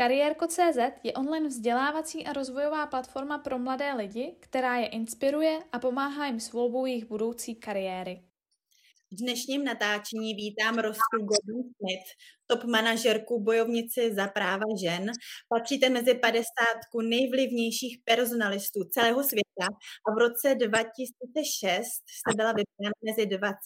Kariérko.cz 0.00 0.78
je 1.02 1.12
online 1.12 1.48
vzdělávací 1.48 2.26
a 2.26 2.32
rozvojová 2.32 2.86
platforma 2.86 3.38
pro 3.38 3.58
mladé 3.58 3.92
lidi, 3.92 4.36
která 4.40 4.76
je 4.76 4.86
inspiruje 4.86 5.58
a 5.72 5.78
pomáhá 5.78 6.26
jim 6.26 6.40
s 6.40 6.52
volbou 6.52 6.86
jejich 6.86 7.04
budoucí 7.04 7.54
kariéry. 7.54 8.20
V 9.12 9.16
dnešním 9.16 9.64
natáčení 9.64 10.34
vítám 10.34 10.78
Rosku 10.78 11.16
Gordon 11.18 11.62
Smith, 11.62 12.08
top 12.46 12.64
manažerku 12.64 13.40
bojovnici 13.40 14.14
za 14.14 14.28
práva 14.28 14.64
žen. 14.82 15.12
Patříte 15.48 15.88
mezi 15.88 16.14
50 16.14 16.44
nejvlivnějších 17.02 17.98
personalistů 18.04 18.84
celého 18.84 19.24
světa 19.24 19.66
a 20.08 20.14
v 20.14 20.18
roce 20.18 20.54
2006 20.54 21.82
se 22.28 22.36
byla 22.36 22.52
vybrána 22.52 22.92
mezi 23.04 23.26
20 23.26 23.56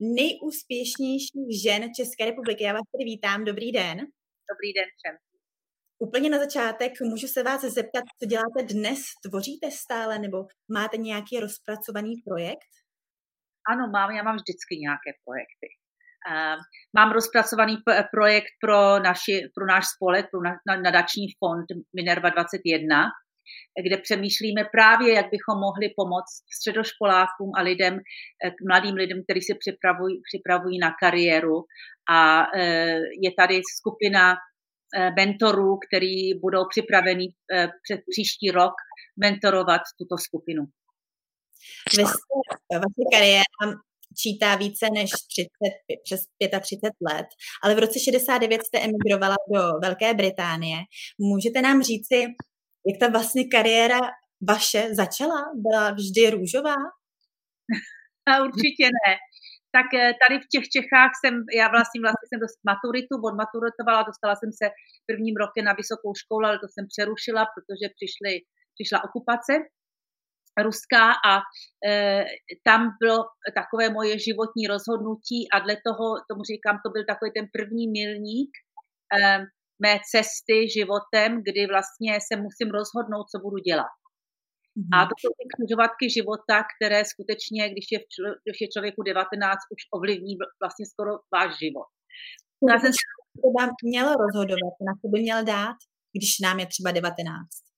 nejúspěšnějších 0.00 1.62
žen 1.62 1.94
České 1.94 2.24
republiky. 2.24 2.64
Já 2.64 2.72
vás 2.72 2.88
tady 2.92 3.04
vítám, 3.04 3.44
dobrý 3.44 3.72
den. 3.72 3.98
Dobrý 4.50 4.72
den 4.72 4.88
všem. 4.98 5.27
Úplně 6.00 6.30
na 6.30 6.38
začátek 6.38 6.92
můžu 7.00 7.26
se 7.26 7.42
vás 7.42 7.60
zeptat, 7.60 8.04
co 8.18 8.26
děláte 8.26 8.74
dnes? 8.74 8.98
Tvoříte 9.24 9.70
stále 9.70 10.18
nebo 10.18 10.38
máte 10.72 10.96
nějaký 10.96 11.40
rozpracovaný 11.40 12.14
projekt? 12.26 12.72
Ano, 13.70 13.88
mám, 13.92 14.10
já 14.10 14.22
mám 14.22 14.36
vždycky 14.36 14.76
nějaké 14.76 15.10
projekty. 15.24 15.68
Uh, 16.30 16.60
mám 16.96 17.12
rozpracovaný 17.12 17.76
projekt 18.14 18.52
pro, 18.64 18.98
naši, 18.98 19.34
pro 19.54 19.66
náš 19.66 19.84
spolek, 19.94 20.26
pro 20.30 20.40
na, 20.42 20.52
na, 20.68 20.82
nadační 20.82 21.26
fond 21.38 21.66
Minerva 21.96 22.30
21, 22.30 23.04
kde 23.86 23.96
přemýšlíme 23.96 24.62
právě, 24.76 25.14
jak 25.14 25.26
bychom 25.30 25.56
mohli 25.66 25.86
pomoct 25.96 26.34
středoškolákům 26.56 27.50
a 27.58 27.62
lidem, 27.62 27.94
eh, 28.44 28.50
k 28.50 28.58
mladým 28.68 28.94
lidem, 28.94 29.18
kteří 29.24 29.42
se 29.42 29.54
připravují, 29.62 30.14
připravují 30.28 30.78
na 30.78 30.90
kariéru. 31.02 31.56
A 32.10 32.46
uh, 32.46 33.00
je 33.24 33.30
tady 33.38 33.60
skupina 33.76 34.36
mentorů, 35.16 35.78
který 35.88 36.34
budou 36.34 36.64
připraveni 36.70 37.26
před 37.82 38.00
příští 38.10 38.50
rok 38.50 38.72
mentorovat 39.16 39.80
tuto 39.98 40.18
skupinu. 40.18 40.64
Vy 41.96 42.02
jste, 42.02 42.74
vaše 42.74 43.04
kariéra 43.12 43.78
čítá 44.22 44.56
více 44.56 44.86
než 44.94 45.10
30, 45.10 45.48
přes 46.04 46.20
35 46.60 46.92
let, 47.12 47.26
ale 47.62 47.74
v 47.74 47.78
roce 47.78 48.00
69 48.00 48.62
jste 48.66 48.78
emigrovala 48.78 49.36
do 49.54 49.60
Velké 49.82 50.14
Británie. 50.14 50.78
Můžete 51.18 51.62
nám 51.62 51.82
říci, 51.82 52.14
jak 52.86 53.00
ta 53.00 53.08
vlastně 53.08 53.44
kariéra 53.44 53.98
vaše 54.48 54.94
začala? 54.94 55.44
Byla 55.54 55.90
vždy 55.90 56.30
růžová? 56.30 56.74
Určitě 58.44 58.84
ne. 58.84 59.16
Tak 59.76 59.88
eh, 59.94 60.12
tady 60.22 60.34
v 60.44 60.50
těch 60.52 60.66
Čechách 60.74 61.12
jsem, 61.20 61.34
já 61.60 61.66
vlastně, 61.76 61.98
vlastně 62.06 62.26
jsem 62.28 62.40
dost 62.44 62.58
maturitu, 62.70 63.14
odmaturitovala, 63.28 64.08
dostala 64.10 64.34
jsem 64.36 64.50
se 64.60 64.66
prvním 65.08 65.36
rokem 65.42 65.64
na 65.68 65.74
vysokou 65.80 66.12
školu, 66.22 66.44
ale 66.46 66.58
to 66.62 66.68
jsem 66.70 66.84
přerušila, 66.92 67.42
protože 67.54 67.86
přišly, 67.98 68.32
přišla 68.76 69.04
okupace 69.08 69.52
ruská 70.62 71.06
a 71.30 71.32
e, 71.88 72.24
tam 72.64 72.80
bylo 73.02 73.18
takové 73.54 73.90
moje 73.90 74.18
životní 74.18 74.66
rozhodnutí 74.66 75.40
a 75.52 75.58
dle 75.58 75.76
toho, 75.86 76.06
tomu 76.30 76.42
říkám, 76.52 76.76
to 76.84 76.90
byl 76.90 77.04
takový 77.08 77.30
ten 77.36 77.46
první 77.56 77.84
milník 77.98 78.50
e, 79.14 79.38
mé 79.82 79.94
cesty 80.10 80.56
životem, 80.76 81.30
kdy 81.48 81.66
vlastně 81.66 82.18
se 82.28 82.34
musím 82.46 82.68
rozhodnout, 82.78 83.26
co 83.32 83.38
budu 83.44 83.58
dělat. 83.68 83.97
Mm-hmm. 84.78 84.94
A 84.96 84.98
to 85.10 85.14
jsou 85.20 85.30
ty 85.38 85.44
křižovatky 85.52 86.04
života, 86.16 86.56
které 86.72 86.98
skutečně, 87.12 87.62
když 87.72 87.86
je, 87.94 87.98
člo, 88.12 88.28
když 88.44 88.58
je 88.64 88.68
člověku 88.74 89.00
19, 89.02 89.72
už 89.74 89.80
ovlivní 89.96 90.32
vlastně 90.62 90.84
skoro 90.92 91.12
váš 91.34 91.50
život. 91.62 91.88
Já 92.70 92.76
jsem 92.80 92.92
se 92.92 93.04
vám 93.58 93.70
měl 93.90 94.08
rozhodovat, 94.24 94.74
na 94.88 94.92
co 95.00 95.06
by 95.12 95.18
měl 95.26 95.40
dát, 95.54 95.78
když 96.16 96.30
nám 96.44 96.56
je 96.60 96.66
třeba 96.66 96.90
19 96.90 97.68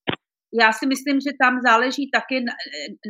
já 0.63 0.73
si 0.73 0.87
myslím, 0.87 1.21
že 1.21 1.41
tam 1.43 1.61
záleží 1.67 2.11
taky 2.11 2.41
na, 2.41 2.55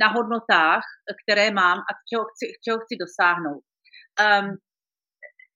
na 0.00 0.08
hodnotách, 0.08 0.82
které 1.22 1.50
mám 1.50 1.78
a 1.78 1.92
čeho 2.08 2.24
chci, 2.30 2.46
čeho 2.64 2.78
chci 2.78 2.94
dosáhnout. 3.04 3.64
Um, 4.24 4.46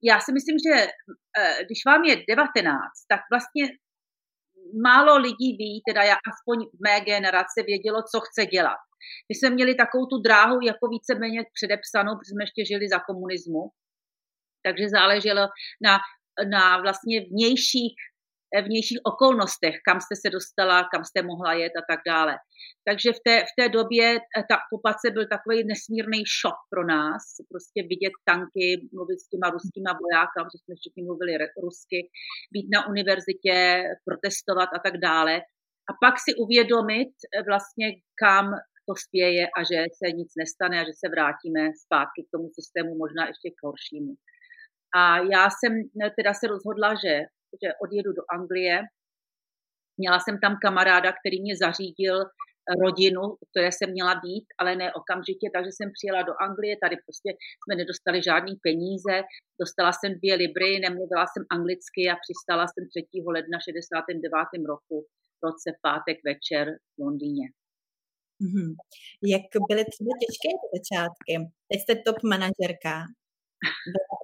já 0.02 0.20
si 0.20 0.32
myslím, 0.32 0.56
že 0.66 0.74
uh, 0.86 1.56
když 1.66 1.80
vám 1.86 2.04
je 2.04 2.16
19, 2.28 2.72
tak 3.12 3.20
vlastně 3.32 3.64
málo 4.82 5.16
lidí 5.18 5.56
ví, 5.60 5.82
teda 5.88 6.02
já 6.02 6.16
aspoň 6.30 6.66
v 6.66 6.78
mé 6.86 7.00
generace 7.00 7.62
vědělo, 7.66 8.02
co 8.02 8.20
chce 8.20 8.46
dělat. 8.46 8.80
My 9.28 9.34
jsme 9.34 9.50
měli 9.50 9.74
takovou 9.74 10.06
tu 10.06 10.18
dráhu 10.18 10.58
jako 10.62 10.88
víceméně 10.88 11.40
předepsanou, 11.58 12.12
protože 12.16 12.32
jsme 12.32 12.44
ještě 12.44 12.62
žili 12.70 12.88
za 12.88 12.98
komunismu, 13.08 13.62
takže 14.66 14.88
záleželo 14.88 15.44
na, 15.86 15.98
na 16.50 16.80
vlastně 16.84 17.20
vnějších 17.20 17.94
vnějších 18.62 19.00
okolnostech, 19.04 19.74
kam 19.88 20.00
jste 20.00 20.14
se 20.16 20.30
dostala, 20.30 20.88
kam 20.92 21.04
jste 21.04 21.22
mohla 21.22 21.52
jet 21.52 21.72
a 21.76 21.82
tak 21.90 22.00
dále. 22.06 22.34
Takže 22.88 23.12
v 23.12 23.20
té, 23.26 23.34
v 23.50 23.52
té 23.58 23.68
době 23.68 24.06
eh, 24.16 24.44
ta 24.50 24.56
okupace 24.64 25.06
byl 25.16 25.26
takový 25.36 25.58
nesmírný 25.72 26.20
šok 26.40 26.58
pro 26.72 26.82
nás, 26.94 27.22
prostě 27.52 27.78
vidět 27.92 28.14
tanky, 28.30 28.66
mluvit 28.96 29.18
s 29.20 29.28
těma 29.32 29.48
ruskýma 29.56 29.92
vojákama, 30.02 30.48
že 30.52 30.58
jsme 30.60 30.74
všichni 30.80 31.02
mluvili 31.08 31.32
rusky, 31.64 31.98
být 32.54 32.68
na 32.74 32.80
univerzitě, 32.92 33.58
protestovat 34.08 34.68
a 34.76 34.78
tak 34.86 34.96
dále. 35.08 35.34
A 35.90 35.92
pak 36.04 36.14
si 36.24 36.30
uvědomit 36.44 37.12
eh, 37.22 37.42
vlastně, 37.50 37.86
kam 38.22 38.46
to 38.88 38.94
spěje 39.04 39.44
a 39.56 39.60
že 39.70 39.78
se 39.98 40.06
nic 40.18 40.30
nestane 40.42 40.76
a 40.80 40.86
že 40.88 40.94
se 41.00 41.06
vrátíme 41.14 41.62
zpátky 41.84 42.20
k 42.24 42.32
tomu 42.34 42.46
systému, 42.58 42.90
možná 43.04 43.22
ještě 43.32 43.48
k 43.50 43.62
horšímu. 43.66 44.12
A 45.00 45.02
já 45.34 45.44
jsem 45.50 45.72
eh, 45.80 46.10
teda 46.18 46.32
se 46.34 46.46
rozhodla, 46.54 46.90
že 47.04 47.12
že 47.62 47.68
odjedu 47.84 48.12
do 48.12 48.22
Anglie. 48.36 48.76
Měla 49.98 50.18
jsem 50.20 50.36
tam 50.44 50.56
kamaráda, 50.62 51.12
který 51.12 51.42
mě 51.42 51.56
zařídil 51.56 52.16
rodinu, 52.84 53.22
které 53.50 53.70
jsem 53.72 53.90
měla 53.90 54.14
být, 54.26 54.46
ale 54.58 54.76
ne 54.76 54.86
okamžitě, 55.00 55.46
takže 55.54 55.70
jsem 55.72 55.88
přijela 55.96 56.22
do 56.22 56.32
Anglie, 56.46 56.74
tady 56.84 56.96
prostě 57.06 57.30
jsme 57.62 57.74
nedostali 57.82 58.18
žádný 58.30 58.54
peníze, 58.66 59.14
dostala 59.62 59.90
jsem 59.92 60.10
dvě 60.18 60.34
libry, 60.42 60.70
nemluvila 60.86 61.24
jsem 61.28 61.42
anglicky 61.56 62.02
a 62.12 62.20
přistala 62.24 62.64
jsem 62.68 62.84
3. 62.88 63.24
ledna 63.36 63.58
69. 63.60 64.66
roku 64.72 64.96
roce 65.46 65.68
pátek 65.86 66.16
večer 66.30 66.64
v 66.94 66.98
Londýně. 67.04 67.46
Mm-hmm. 68.42 68.70
Jak 69.34 69.46
byly 69.68 69.82
třeba 69.92 70.12
těžké 70.22 70.50
začátky? 70.74 71.32
Teď 71.68 71.78
jste 71.80 71.94
top 72.06 72.18
manažerka. 72.32 72.94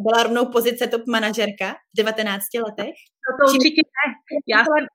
Byla 0.01 0.23
rovnou 0.23 0.47
pozice 0.53 0.87
top 0.87 1.03
manažerka 1.09 1.69
v 1.93 1.97
19 1.97 2.55
letech? 2.67 2.97
No 3.25 3.31
to 3.39 3.53
určitě 3.53 3.83
ne. 3.97 4.06
Já 4.55 4.59
jsem, 4.59 4.87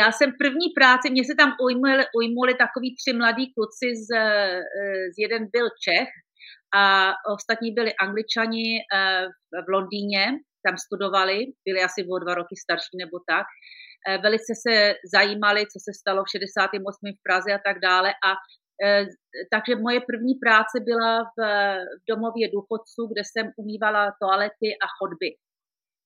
já 0.00 0.12
jsem 0.12 0.32
první 0.42 0.68
práci, 0.78 1.10
mě 1.10 1.24
se 1.24 1.34
tam 1.38 1.50
ujmuli, 1.66 2.04
ujmuli 2.18 2.54
takový 2.54 2.96
tři 2.96 3.12
mladí 3.16 3.52
kluci, 3.54 3.86
z, 3.96 4.08
z 5.14 5.16
jeden 5.24 5.42
byl 5.52 5.66
Čech 5.84 6.08
a 6.74 7.12
ostatní 7.34 7.72
byli 7.72 7.90
angličani 7.94 8.78
eh, 8.78 9.26
v 9.66 9.68
Londýně, 9.68 10.24
tam 10.66 10.76
studovali, 10.86 11.38
byli 11.68 11.80
asi 11.82 12.00
o 12.12 12.18
dva 12.18 12.34
roky 12.34 12.56
starší 12.64 12.94
nebo 13.02 13.16
tak. 13.28 13.46
Eh, 14.08 14.18
velice 14.18 14.52
se 14.64 14.94
zajímali, 15.14 15.60
co 15.72 15.78
se 15.86 15.92
stalo 16.00 16.24
v 16.24 16.30
68. 16.30 17.12
v 17.12 17.22
Praze 17.22 17.52
a 17.52 17.60
tak 17.66 17.76
dále 17.80 18.10
a 18.10 18.30
Eh, 18.32 18.63
takže 19.52 19.76
moje 19.76 20.00
první 20.00 20.34
práce 20.34 20.76
byla 20.80 21.24
v, 21.24 21.38
v 22.00 22.02
domově 22.08 22.50
důchodců, 22.56 23.02
kde 23.12 23.22
jsem 23.24 23.52
umývala 23.56 24.12
toalety 24.22 24.68
a 24.84 24.86
chodby. 24.98 25.30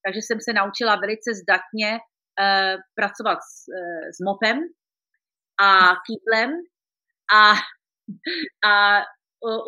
Takže 0.05 0.21
jsem 0.23 0.39
se 0.41 0.53
naučila 0.53 0.97
velice 0.97 1.31
zdatně 1.43 1.91
uh, 1.93 2.75
pracovat 2.95 3.39
s, 3.51 3.55
uh, 3.79 4.09
s 4.17 4.19
mopem 4.27 4.59
a 5.61 5.69
kýblem 6.07 6.51
a, 7.41 7.53
a 8.71 9.03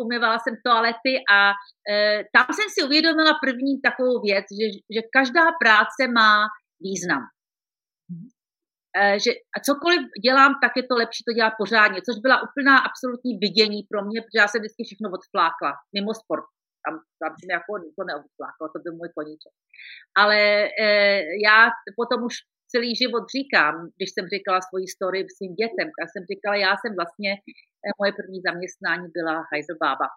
umývala 0.04 0.38
jsem 0.38 0.54
toalety 0.66 1.12
a 1.32 1.40
uh, 1.50 2.18
tam 2.34 2.46
jsem 2.54 2.68
si 2.74 2.80
uvědomila 2.86 3.32
první 3.44 3.80
takovou 3.80 4.20
věc, 4.20 4.46
že, 4.60 4.66
že 4.94 5.00
každá 5.16 5.46
práce 5.62 6.02
má 6.14 6.46
význam. 6.80 7.22
Eh, 8.96 9.18
že 9.24 9.30
cokoliv 9.68 10.00
dělám, 10.26 10.52
tak 10.62 10.72
je 10.76 10.84
to 10.90 10.94
lepší 11.02 11.22
to 11.28 11.32
dělat 11.38 11.54
pořádně, 11.62 11.98
což 12.06 12.16
byla 12.26 12.42
úplná 12.46 12.74
absolutní 12.88 13.32
vidění 13.46 13.80
pro 13.90 14.00
mě, 14.04 14.18
protože 14.20 14.42
já 14.42 14.48
jsem 14.48 14.60
vždycky 14.60 14.82
všechno 14.84 15.08
odflákla, 15.16 15.72
mimo 15.96 16.12
sport. 16.22 16.46
Tam, 16.84 16.94
tam 17.22 17.30
jsem 17.36 17.50
jako 17.58 17.72
to 17.96 18.02
neodflákla, 18.08 18.66
to 18.74 18.78
byl 18.84 18.92
můj 19.00 19.10
koníček. 19.18 19.54
Ale 20.22 20.38
eh, 20.84 21.22
já 21.46 21.58
potom 21.98 22.18
už 22.28 22.34
celý 22.72 22.90
život 23.02 23.24
říkám, 23.36 23.74
když 23.96 24.10
jsem 24.12 24.26
říkala 24.34 24.58
svoji 24.68 24.86
story 24.96 25.18
svým 25.36 25.54
dětem, 25.62 25.88
tak 25.98 26.06
jsem 26.10 26.22
říkala, 26.32 26.54
já 26.66 26.72
jsem 26.80 26.92
vlastně, 27.00 27.30
eh, 27.84 27.92
moje 28.00 28.12
první 28.18 28.38
zaměstnání 28.48 29.06
byla 29.18 29.34
Heiselbaba. 29.52 30.08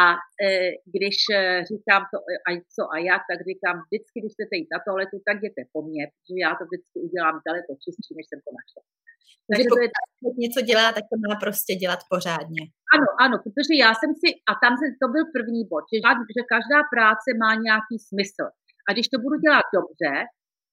A 0.00 0.02
e, 0.46 0.46
když 0.94 1.16
e, 1.32 1.38
říkám 1.70 2.02
to 2.12 2.16
a 2.46 2.48
co 2.74 2.82
a 2.94 2.96
jak, 3.10 3.22
tak 3.30 3.38
říkám 3.50 3.76
vždycky, 3.84 4.16
když 4.18 4.32
chcete 4.34 4.54
jít 4.56 4.72
na 4.74 4.80
toaletu, 4.86 5.16
tak 5.28 5.36
jděte 5.38 5.62
po 5.74 5.80
mně, 5.88 6.02
protože 6.12 6.38
já 6.46 6.50
to 6.58 6.62
vždycky 6.66 6.96
udělám 7.06 7.36
daleko 7.48 7.70
čistší, 7.82 8.12
než 8.18 8.26
jsem 8.28 8.40
to 8.46 8.50
našla. 8.60 8.82
Takže 9.48 9.66
to 9.72 9.78
je, 9.82 9.88
něco 10.44 10.60
dělá, 10.70 10.86
tak 10.96 11.04
to 11.10 11.16
má 11.24 11.34
prostě 11.44 11.72
dělat 11.82 12.00
pořádně. 12.14 12.62
Ano, 12.94 13.08
ano, 13.24 13.36
protože 13.44 13.72
já 13.84 13.90
jsem 14.00 14.10
si, 14.20 14.28
a 14.50 14.52
tam 14.62 14.72
se, 14.80 14.86
to 15.02 15.06
byl 15.14 15.24
první 15.36 15.62
bod, 15.72 15.84
že, 15.92 15.98
že 16.36 16.42
každá 16.54 16.80
práce 16.94 17.28
má 17.42 17.50
nějaký 17.68 17.96
smysl. 18.08 18.44
A 18.86 18.88
když 18.92 19.06
to 19.12 19.16
budu 19.24 19.36
dělat 19.44 19.66
dobře, 19.78 20.12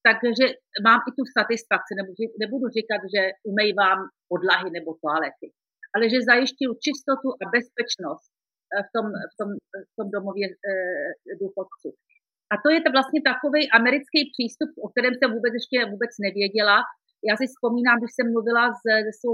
takže 0.07 0.45
mám 0.87 0.99
i 1.09 1.11
tu 1.17 1.23
satisfakci, 1.37 1.91
nebudu, 1.99 2.23
nebudu 2.43 2.65
říkat, 2.77 3.01
že 3.13 3.21
umývám 3.51 3.99
podlahy 4.31 4.69
nebo 4.77 4.89
toalety, 5.03 5.47
ale 5.93 6.03
že 6.11 6.27
zajišťuju 6.31 6.71
čistotu 6.85 7.29
a 7.41 7.43
bezpečnost 7.55 8.28
v 8.87 8.89
tom, 8.95 9.05
v 9.31 9.35
tom, 9.39 9.49
v 9.91 9.93
tom 9.99 10.07
domově 10.17 10.47
e, 10.49 10.53
důchodců. 11.41 11.89
A 12.53 12.55
to 12.63 12.69
je 12.75 12.81
to 12.85 12.89
vlastně 12.97 13.21
takový 13.31 13.61
americký 13.79 14.19
přístup, 14.33 14.69
o 14.85 14.87
kterém 14.91 15.13
jsem 15.15 15.29
vůbec 15.37 15.53
ještě 15.59 15.77
vůbec 15.93 16.11
nevěděla. 16.27 16.77
Já 17.29 17.33
si 17.37 17.45
vzpomínám, 17.47 17.97
když 17.99 18.13
jsem 18.15 18.27
mluvila 18.33 18.63
s, 18.79 18.81
se, 19.19 19.31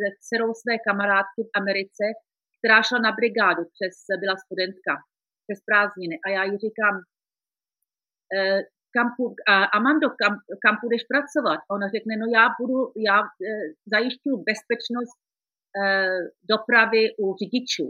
se, 0.00 0.06
dcerou 0.24 0.50
své 0.62 0.74
kamarádky 0.88 1.40
v 1.48 1.54
Americe, 1.60 2.04
která 2.58 2.76
šla 2.82 2.98
na 3.06 3.12
brigádu, 3.18 3.62
přes, 3.74 3.94
byla 4.22 4.36
studentka, 4.44 4.92
přes 5.44 5.58
prázdniny. 5.68 6.16
A 6.24 6.26
já 6.36 6.42
jí 6.44 6.54
říkám, 6.66 6.94
e, 8.36 8.38
kam, 8.94 9.06
a 9.52 9.54
Amando, 9.64 10.08
kam, 10.20 10.32
kam 10.64 10.74
půjdeš 10.80 11.02
pracovat? 11.12 11.58
A 11.64 11.70
ona 11.76 11.86
řekne, 11.96 12.12
no 12.16 12.26
já 12.38 12.44
budu, 12.60 12.78
já 13.08 13.18
e, 13.20 13.24
zajišťuju 13.92 14.36
bezpečnost 14.50 15.16
e, 15.20 15.22
dopravy 16.52 17.02
u 17.22 17.24
řidičů. 17.40 17.86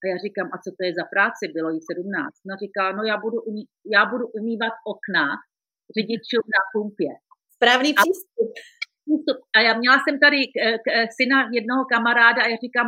A 0.00 0.02
já 0.10 0.16
říkám, 0.26 0.48
a 0.54 0.56
co 0.64 0.70
to 0.76 0.82
je 0.86 0.92
za 1.00 1.04
práci? 1.14 1.42
Bylo 1.56 1.70
jí 1.74 1.80
17. 1.80 2.48
No 2.48 2.52
říká, 2.64 2.82
no 2.96 3.02
já 3.10 3.16
budu, 3.24 3.38
umí, 3.48 3.64
já 3.96 4.02
budu 4.12 4.26
umývat 4.38 4.74
okna 4.92 5.24
řidičů 5.96 6.40
na 6.54 6.60
pumpě. 6.72 7.12
Správný 7.56 7.90
přístup. 8.00 8.50
A 9.56 9.58
já 9.66 9.72
měla 9.78 9.96
jsem 10.00 10.16
tady 10.24 10.38
k, 10.52 10.56
k, 10.84 10.86
syna 11.18 11.38
jednoho 11.58 11.82
kamaráda 11.94 12.40
a 12.42 12.50
já 12.52 12.56
říkám, 12.64 12.86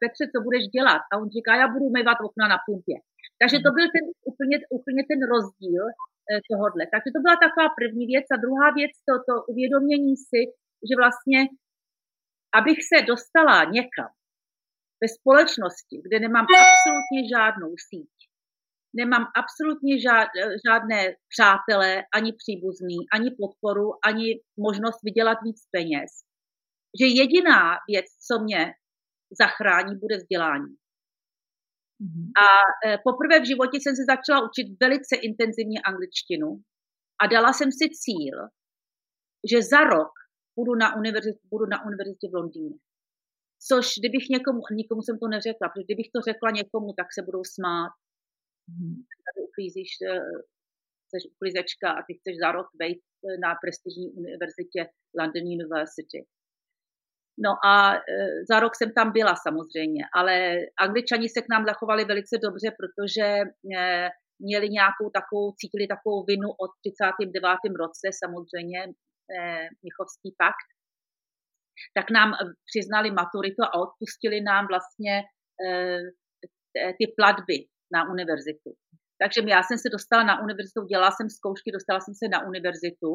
Petře, 0.00 0.24
co 0.32 0.38
budeš 0.46 0.64
dělat? 0.76 1.02
A 1.10 1.12
on 1.22 1.28
říká, 1.36 1.50
já 1.62 1.66
budu 1.74 1.84
umývat 1.90 2.18
okna 2.28 2.46
na 2.54 2.58
pumpě. 2.66 2.96
Takže 3.40 3.56
to 3.64 3.70
byl 3.76 3.86
ten, 3.94 4.04
úplně, 4.30 4.56
úplně 4.78 5.02
ten 5.10 5.20
rozdíl 5.32 5.82
eh, 5.90 6.40
tohodle. 6.50 6.82
Takže 6.92 7.08
to 7.14 7.20
byla 7.24 7.36
taková 7.46 7.66
první 7.80 8.04
věc. 8.12 8.26
A 8.34 8.42
druhá 8.44 8.68
věc, 8.78 8.92
to, 9.08 9.14
to 9.28 9.32
uvědomění 9.52 10.14
si, 10.28 10.40
že 10.88 10.94
vlastně, 11.02 11.38
abych 12.58 12.80
se 12.90 12.98
dostala 13.12 13.56
někam 13.78 14.10
ve 15.04 15.08
společnosti, 15.18 15.96
kde 16.04 16.16
nemám 16.26 16.46
absolutně 16.62 17.20
žádnou 17.34 17.72
síť, 17.88 18.14
nemám 19.00 19.24
absolutně 19.42 19.94
žád, 20.06 20.28
žádné 20.66 21.00
přátelé, 21.34 21.92
ani 22.14 22.30
příbuzný, 22.42 22.98
ani 23.16 23.28
podporu, 23.40 23.86
ani 24.10 24.26
možnost 24.66 25.00
vydělat 25.08 25.38
víc 25.46 25.60
peněz. 25.74 26.10
Že 27.00 27.06
jediná 27.20 27.60
věc, 27.90 28.06
co 28.26 28.34
mě 28.44 28.62
zachrání, 29.42 29.92
bude 30.02 30.16
vzdělání. 30.16 30.74
Mm-hmm. 32.02 32.26
A 32.44 32.46
e, 32.86 32.98
poprvé 33.08 33.40
v 33.40 33.48
životě 33.52 33.76
jsem 33.76 33.94
se 33.96 34.04
začala 34.12 34.48
učit 34.48 34.66
velice 34.80 35.14
intenzivně 35.28 35.78
angličtinu 35.90 36.48
a 37.22 37.26
dala 37.26 37.52
jsem 37.52 37.70
si 37.72 37.86
cíl, 38.02 38.36
že 39.50 39.62
za 39.62 39.80
rok 39.94 40.12
budu 40.56 40.74
na, 40.74 40.96
univerzitě, 40.96 41.44
budu 41.50 41.66
na 41.66 41.84
univerzitě 41.86 42.28
v 42.30 42.34
Londýně. 42.34 42.78
Což 43.68 43.84
kdybych 44.00 44.26
někomu, 44.36 44.60
nikomu 44.82 45.02
jsem 45.02 45.16
to 45.18 45.28
neřekla, 45.36 45.66
protože 45.68 45.88
kdybych 45.88 46.10
to 46.14 46.20
řekla 46.30 46.50
někomu, 46.60 46.88
tak 46.98 47.08
se 47.16 47.22
budou 47.28 47.44
smát. 47.56 47.92
Mm-hmm. 48.70 48.94
Tady 49.26 49.38
uklízíš, 49.48 49.90
e, 50.10 50.12
jsi 51.08 51.16
uklízečka 51.34 51.88
a 51.92 52.04
ty 52.06 52.12
chceš 52.18 52.34
za 52.44 52.48
rok 52.56 52.68
vejít 52.80 53.02
e, 53.04 53.38
na 53.44 53.50
prestižní 53.62 54.06
univerzitě 54.20 54.80
London 55.18 55.46
University. 55.58 56.20
No 57.46 57.52
a 57.72 57.74
e, 57.96 58.00
za 58.50 58.56
rok 58.60 58.72
jsem 58.76 58.90
tam 58.98 59.08
byla 59.18 59.34
samozřejmě, 59.46 60.02
ale 60.18 60.34
angličani 60.86 61.26
se 61.28 61.40
k 61.42 61.50
nám 61.52 61.64
zachovali 61.70 62.02
velice 62.04 62.34
dobře, 62.46 62.68
protože 62.80 63.26
měli 64.48 64.68
nějakou 64.78 65.06
takovou, 65.18 65.46
cítili 65.60 65.86
takovou 65.94 66.18
vinu 66.32 66.48
od 66.64 66.70
39. 66.80 67.78
roce 67.84 68.06
samozřejmě, 68.22 68.80
Mnichovský 69.82 70.28
pakt, 70.42 70.68
tak 71.96 72.10
nám 72.10 72.28
přiznali 72.70 73.10
maturitu 73.10 73.62
a 73.64 73.74
odpustili 73.84 74.40
nám 74.40 74.66
vlastně 74.72 75.22
ty 76.98 77.04
platby 77.18 77.56
na 77.94 78.10
univerzitu. 78.12 78.70
Takže 79.22 79.40
já 79.56 79.62
jsem 79.62 79.78
se 79.78 79.88
dostala 79.96 80.22
na 80.24 80.42
univerzitu, 80.44 80.86
dělala 80.92 81.10
jsem 81.10 81.28
zkoušky, 81.30 81.72
dostala 81.72 82.00
jsem 82.00 82.14
se 82.14 82.26
na 82.34 82.46
univerzitu 82.50 83.10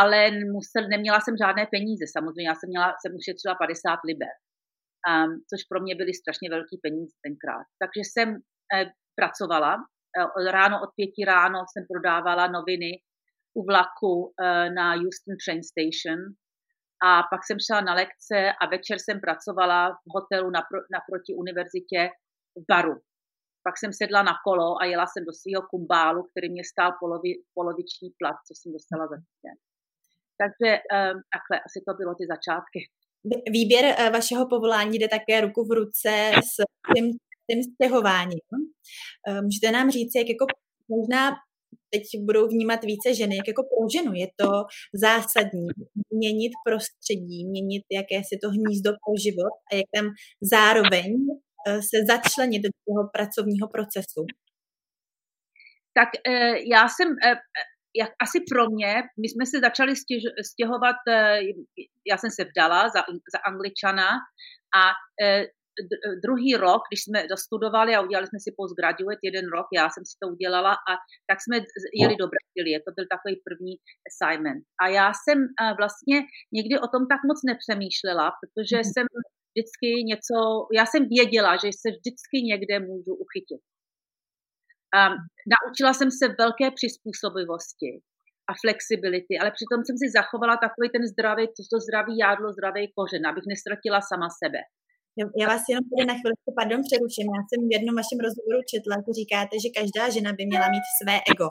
ale 0.00 0.30
musel, 0.56 0.88
neměla 0.88 1.18
jsem 1.20 1.36
žádné 1.36 1.64
peníze 1.74 2.04
samozřejmě, 2.16 2.48
já 2.48 2.54
jsem, 2.54 2.68
měla, 2.68 2.88
jsem 3.00 3.12
ušetřila 3.20 3.54
50 3.54 3.98
liber, 4.08 4.34
um, 5.10 5.30
což 5.50 5.60
pro 5.70 5.78
mě 5.80 5.94
byly 6.00 6.12
strašně 6.14 6.48
velký 6.50 6.76
peníze 6.86 7.14
tenkrát. 7.26 7.66
Takže 7.82 8.02
jsem 8.04 8.28
eh, 8.74 8.86
pracovala, 9.18 9.72
eh, 9.76 10.52
ráno 10.58 10.76
od 10.84 10.90
pěti 10.98 11.22
ráno 11.24 11.58
jsem 11.70 11.84
prodávala 11.92 12.44
noviny 12.56 12.92
u 13.58 13.60
vlaku 13.70 14.14
eh, 14.26 14.70
na 14.78 14.86
Houston 15.00 15.36
Train 15.42 15.62
Station 15.72 16.20
a 17.02 17.22
pak 17.32 17.40
jsem 17.46 17.58
šla 17.66 17.80
na 17.80 17.94
lekce 17.94 18.52
a 18.62 18.66
večer 18.66 18.96
jsem 19.00 19.20
pracovala 19.20 19.90
v 19.90 20.08
hotelu 20.14 20.50
napro, 20.50 20.78
naproti 20.96 21.34
univerzitě 21.34 22.00
v 22.58 22.62
baru. 22.68 22.94
Pak 23.66 23.78
jsem 23.78 23.92
sedla 23.92 24.22
na 24.22 24.34
kolo 24.46 24.68
a 24.80 24.84
jela 24.84 25.06
jsem 25.06 25.24
do 25.24 25.32
svého 25.32 25.62
kumbálu, 25.70 26.22
který 26.22 26.48
mě 26.50 26.64
stál 26.72 26.90
polovi, 27.00 27.30
poloviční 27.54 28.08
plat, 28.18 28.36
co 28.46 28.52
jsem 28.56 28.72
dostala 28.72 29.04
za 29.12 29.16
týden. 29.24 29.56
Takže 30.40 30.70
um, 30.78 31.16
takhle 31.34 31.56
asi 31.66 31.78
to 31.86 31.92
bylo 32.00 32.12
ty 32.14 32.24
začátky. 32.34 32.80
Výběr 33.56 33.84
uh, 33.84 34.12
vašeho 34.16 34.48
povolání 34.48 34.98
jde 34.98 35.08
také 35.08 35.40
ruku 35.40 35.60
v 35.64 35.72
ruce 35.80 36.12
s 36.50 36.54
tím, 36.94 37.04
tím 37.48 37.60
stěhováním. 37.62 38.46
Uh, 39.28 39.40
můžete 39.46 39.68
nám 39.76 39.90
říct, 39.90 40.14
jak 40.20 40.28
jako 40.28 40.46
možná 40.88 41.22
teď 41.94 42.04
budou 42.28 42.44
vnímat 42.48 42.80
více 42.84 43.14
ženy, 43.14 43.36
jak 43.36 43.48
jako 43.48 43.62
pro 43.62 43.84
ženu 43.94 44.12
je 44.22 44.28
to 44.40 44.50
zásadní 45.06 45.66
měnit 46.20 46.52
prostředí, 46.66 47.38
měnit 47.52 47.84
jakési 48.00 48.34
to 48.42 48.48
hnízdo 48.56 48.90
pro 49.02 49.14
život 49.24 49.54
a 49.68 49.70
jak 49.80 49.88
tam 49.96 50.06
zároveň 50.54 51.10
uh, 51.14 51.80
se 51.90 51.98
začlenit 52.12 52.62
do 52.66 52.70
toho 52.86 53.02
pracovního 53.14 53.66
procesu. 53.76 54.22
Tak 55.98 56.10
já 56.74 56.88
jsem 56.88 57.08
jak 57.96 58.10
asi 58.22 58.38
pro 58.50 58.70
mě, 58.70 58.94
my 59.22 59.28
jsme 59.28 59.46
se 59.46 59.58
začali 59.60 59.92
stěhovat, 60.52 60.96
eh, 61.08 61.40
já 62.10 62.16
jsem 62.18 62.30
se 62.30 62.44
vdala 62.44 62.88
za, 62.88 63.00
za 63.34 63.38
angličana 63.46 64.08
a 64.80 64.82
eh, 65.22 65.44
druhý 66.26 66.50
rok, 66.66 66.82
když 66.88 67.00
jsme 67.04 67.18
dostudovali 67.34 67.90
a 67.94 68.04
udělali 68.06 68.26
jsme 68.26 68.40
si 68.44 68.50
postgraduate 68.60 69.24
jeden 69.28 69.46
rok, 69.56 69.66
já 69.80 69.86
jsem 69.90 70.04
si 70.10 70.14
to 70.22 70.26
udělala 70.34 70.72
a 70.90 70.92
tak 71.28 71.38
jsme 71.40 71.56
jeli 72.02 72.14
do 72.22 72.26
Brazílie, 72.32 72.76
to 72.86 72.90
byl 72.96 73.06
takový 73.14 73.34
první 73.48 73.74
assignment. 74.08 74.62
A 74.82 74.84
já 74.98 75.06
jsem 75.22 75.38
eh, 75.44 75.74
vlastně 75.80 76.16
nikdy 76.56 76.74
o 76.84 76.88
tom 76.92 77.02
tak 77.12 77.20
moc 77.30 77.38
nepřemýšlela, 77.50 78.26
protože 78.40 78.76
mm-hmm. 78.76 78.92
jsem 78.92 79.06
vždycky 79.50 79.88
něco, 80.10 80.36
já 80.78 80.84
jsem 80.86 81.02
věděla, 81.16 81.52
že 81.62 81.68
se 81.82 81.88
vždycky 81.96 82.36
někde 82.50 82.74
můžu 82.90 83.12
uchytit. 83.24 83.62
Um, 84.98 85.14
naučila 85.54 85.92
jsem 85.94 86.10
se 86.18 86.26
velké 86.42 86.66
přizpůsobivosti 86.78 87.90
a 88.50 88.52
flexibility, 88.64 89.34
ale 89.40 89.50
přitom 89.58 89.80
jsem 89.84 89.96
si 90.02 90.06
zachovala 90.18 90.54
takový 90.66 90.88
ten 90.94 91.04
zdravý, 91.12 91.44
to 91.72 91.78
zdravý 91.86 92.14
jádlo, 92.24 92.48
zdravý 92.52 92.92
kořen, 92.96 93.22
abych 93.26 93.46
nestratila 93.52 94.00
sama 94.10 94.28
sebe. 94.42 94.60
Já 95.40 95.46
vás 95.52 95.62
jenom 95.70 95.84
tady 95.90 96.02
na 96.10 96.16
chvilku, 96.20 96.48
pardon, 96.60 96.80
přeruším. 96.88 97.26
Já 97.36 97.40
jsem 97.46 97.60
v 97.68 97.74
jednom 97.76 97.94
vašem 98.00 98.18
rozhovoru 98.26 98.60
četla, 98.72 98.94
že 99.04 99.10
říkáte, 99.20 99.54
že 99.64 99.74
každá 99.78 100.04
žena 100.16 100.30
by 100.38 100.42
měla 100.46 100.66
mít 100.74 100.86
své 101.00 101.16
ego. 101.32 101.46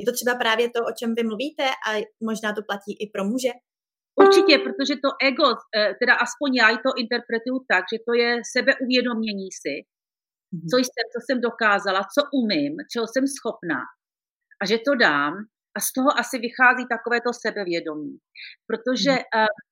Je 0.00 0.04
to 0.08 0.12
třeba 0.18 0.34
právě 0.42 0.64
to, 0.74 0.80
o 0.90 0.92
čem 0.98 1.10
vy 1.16 1.22
mluvíte 1.30 1.64
a 1.86 1.90
možná 2.30 2.48
to 2.56 2.62
platí 2.68 2.92
i 3.02 3.04
pro 3.14 3.22
muže? 3.30 3.52
Určitě, 4.22 4.54
protože 4.64 4.94
to 5.04 5.10
ego, 5.28 5.48
eh, 5.76 5.92
teda 6.00 6.14
aspoň 6.26 6.50
já 6.62 6.68
to 6.84 6.90
interpretuju 7.02 7.58
tak, 7.72 7.84
že 7.92 7.98
to 8.06 8.12
je 8.22 8.30
sebeuvědomění 8.54 9.48
si, 9.62 9.74
mm-hmm. 9.80 10.68
co 10.70 10.76
jsem, 10.84 11.04
co 11.14 11.18
jsem 11.22 11.38
dokázala, 11.48 12.00
co 12.14 12.20
umím, 12.40 12.72
čeho 12.92 13.06
jsem 13.08 13.24
schopná 13.36 13.80
a 14.60 14.62
že 14.70 14.76
to 14.86 14.92
dám 15.06 15.34
a 15.76 15.78
z 15.86 15.88
toho 15.96 16.10
asi 16.22 16.36
vychází 16.46 16.84
takové 16.94 17.18
to 17.26 17.32
sebevědomí. 17.44 18.14
Protože 18.68 19.14
mm-hmm. 19.16 19.44
uh, 19.46 19.65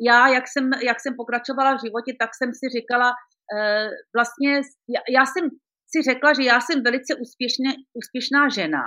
já, 0.00 0.28
jak 0.28 0.44
jsem, 0.48 0.70
jak 0.82 1.00
jsem 1.00 1.14
pokračovala 1.16 1.76
v 1.76 1.80
životě, 1.84 2.12
tak 2.20 2.30
jsem 2.34 2.50
si 2.54 2.66
říkala, 2.76 3.08
uh, 3.10 3.90
vlastně, 4.16 4.52
já, 4.94 5.00
já 5.10 5.26
jsem 5.26 5.44
si 5.92 6.02
řekla, 6.02 6.32
že 6.34 6.42
já 6.42 6.60
jsem 6.60 6.82
velice 6.82 7.14
úspěšně, 7.14 7.70
úspěšná 7.98 8.48
žena, 8.48 8.84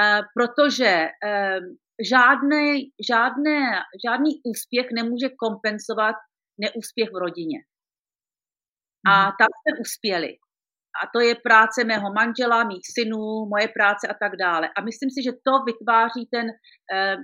uh, 0.00 0.22
protože 0.34 1.08
uh, 1.24 1.64
žádný, 2.10 2.90
žádné, 3.10 3.58
žádný 4.04 4.32
úspěch 4.44 4.86
nemůže 4.94 5.28
kompenzovat 5.44 6.16
neúspěch 6.60 7.08
v 7.12 7.20
rodině. 7.24 7.58
A 9.06 9.12
mhm. 9.22 9.32
tam 9.38 9.48
jsme 9.54 9.80
uspěli. 9.80 10.32
A 11.02 11.06
to 11.14 11.20
je 11.20 11.34
práce 11.34 11.84
mého 11.84 12.12
manžela, 12.12 12.64
mých 12.64 12.86
synů, 12.94 13.46
moje 13.54 13.68
práce 13.68 14.08
a 14.08 14.14
tak 14.14 14.32
dále. 14.36 14.68
A 14.76 14.80
myslím 14.80 15.10
si, 15.10 15.22
že 15.22 15.32
to 15.46 15.52
vytváří 15.70 16.26
ten, 16.34 16.46
eh, 16.94 17.16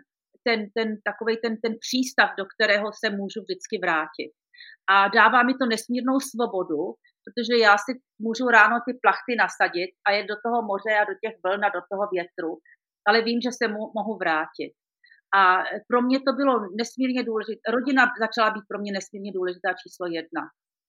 ten, 0.47 0.61
ten 0.77 0.89
takový 1.09 1.37
ten, 1.45 1.53
ten 1.65 1.75
přístav, 1.85 2.29
do 2.39 2.45
kterého 2.53 2.87
se 3.01 3.07
můžu 3.11 3.41
vždycky 3.43 3.75
vrátit. 3.85 4.31
A 4.95 5.09
dává 5.09 5.43
mi 5.43 5.55
to 5.61 5.67
nesmírnou 5.67 6.17
svobodu, 6.31 6.83
protože 7.25 7.55
já 7.69 7.75
si 7.85 7.93
můžu 8.27 8.45
ráno 8.59 8.77
ty 8.87 8.93
plachty 9.03 9.33
nasadit 9.45 9.91
a 10.07 10.09
jet 10.13 10.27
do 10.33 10.37
toho 10.45 10.59
moře 10.73 10.93
a 11.01 11.09
do 11.11 11.15
těch 11.23 11.35
vln 11.45 11.65
a 11.65 11.75
do 11.77 11.83
toho 11.91 12.05
větru. 12.17 12.53
ale 13.09 13.23
vím, 13.23 13.41
že 13.47 13.53
se 13.59 13.65
mo- 13.75 13.93
mohu 13.99 14.15
vrátit. 14.23 14.73
A 15.41 15.43
pro 15.91 15.99
mě 16.07 16.19
to 16.27 16.33
bylo 16.41 16.55
nesmírně 16.81 17.23
důležité. 17.31 17.65
Rodina 17.77 18.03
začala 18.25 18.51
být 18.51 18.67
pro 18.71 18.79
mě 18.79 18.93
nesmírně 18.99 19.33
důležitá 19.39 19.71
číslo 19.83 20.07
jedna. 20.19 20.43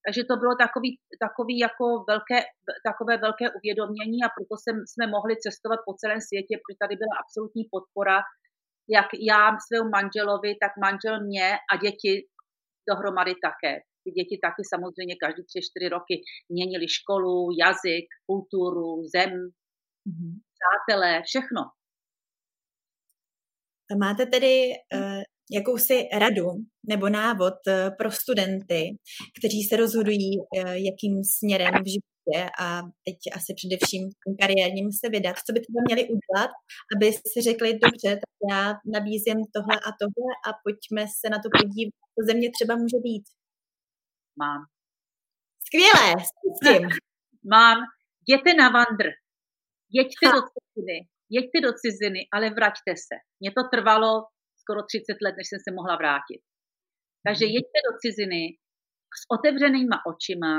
Takže 0.05 0.21
to 0.29 0.35
bylo 0.41 0.53
takový, 0.65 0.89
takový 1.25 1.55
jako 1.67 1.85
velké, 2.11 2.37
takové 2.89 3.13
velké 3.25 3.45
uvědomění 3.57 4.19
a 4.23 4.33
proto 4.35 4.53
jsem, 4.57 4.75
jsme 4.91 5.05
mohli 5.15 5.33
cestovat 5.45 5.79
po 5.87 5.93
celém 6.01 6.21
světě, 6.27 6.53
protože 6.57 6.83
tady 6.83 6.95
byla 7.01 7.15
absolutní 7.23 7.63
podpora, 7.73 8.17
jak 8.89 9.09
já 9.29 9.57
svému 9.67 9.89
manželovi, 9.89 10.55
tak 10.63 10.71
manžel 10.85 11.25
mě 11.27 11.47
a 11.71 11.77
děti 11.83 12.13
dohromady 12.89 13.33
také. 13.47 13.73
Ty 14.03 14.09
děti 14.11 14.35
taky 14.45 14.61
samozřejmě 14.73 15.15
každý 15.23 15.41
tři, 15.45 15.59
čtyři 15.67 15.87
roky 15.89 16.15
měnili 16.49 16.87
školu, 16.97 17.35
jazyk, 17.63 18.07
kulturu, 18.29 18.89
zem, 19.15 19.31
mm-hmm. 20.07 20.33
přátelé, 20.55 21.21
všechno. 21.29 21.61
Máte 23.99 24.25
tedy 24.25 24.69
uh, 24.95 25.21
jakousi 25.51 26.03
radu 26.13 26.47
nebo 26.89 27.09
návod 27.09 27.53
uh, 27.67 27.95
pro 27.97 28.11
studenty, 28.11 28.81
kteří 29.39 29.63
se 29.63 29.75
rozhodují, 29.77 30.37
uh, 30.37 30.71
jakým 30.71 31.23
směrem 31.23 31.73
v 31.73 31.89
životě 31.93 32.14
a 32.63 32.67
teď 33.05 33.17
asi 33.37 33.51
především 33.59 34.03
kariérním 34.41 34.89
se 34.99 35.07
vydat. 35.15 35.35
Co 35.45 35.51
by 35.53 35.59
třeba 35.61 35.79
měli 35.87 36.03
udělat, 36.15 36.51
aby 36.93 37.05
si 37.31 37.37
řekli, 37.49 37.79
dobře, 37.85 38.11
tak 38.23 38.33
já 38.51 38.61
nabízím 38.95 39.39
tohle 39.55 39.75
a 39.87 39.89
tohle 40.01 40.31
a 40.47 40.49
pojďme 40.65 41.03
se 41.19 41.25
na 41.33 41.37
to 41.43 41.47
podívat, 41.59 41.95
co 42.13 42.19
země 42.29 42.47
třeba 42.55 42.73
může 42.81 42.99
být. 43.07 43.25
Mám. 44.41 44.61
Skvělé, 45.65 46.07
tím. 46.63 46.83
Mám. 47.55 47.77
Jděte 48.27 48.53
na 48.61 48.67
vandr. 48.69 49.07
Jeďte 49.99 50.25
do 50.35 50.41
ciziny. 50.53 50.97
Jeďte 51.37 51.57
do 51.67 51.71
ciziny, 51.81 52.21
ale 52.33 52.45
vraťte 52.49 52.91
se. 53.05 53.15
Mně 53.39 53.51
to 53.57 53.61
trvalo 53.73 54.11
skoro 54.61 54.79
30 54.83 55.17
let, 55.25 55.35
než 55.39 55.47
jsem 55.47 55.61
se 55.65 55.71
mohla 55.77 55.95
vrátit. 56.01 56.41
Takže 57.25 57.45
mhm. 57.45 57.53
jeďte 57.57 57.79
do 57.87 57.91
ciziny 58.03 58.41
s 59.21 59.23
otevřenýma 59.35 59.97
očima, 60.11 60.53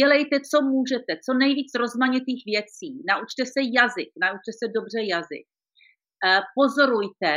dělejte, 0.00 0.36
co 0.50 0.58
můžete, 0.72 1.12
co 1.24 1.32
nejvíc 1.44 1.70
rozmanitých 1.84 2.42
věcí, 2.52 2.90
naučte 3.12 3.42
se 3.54 3.60
jazyk, 3.78 4.10
naučte 4.26 4.52
se 4.60 4.66
dobře 4.76 5.00
jazyk, 5.14 5.46
eh, 6.26 6.40
pozorujte, 6.58 7.30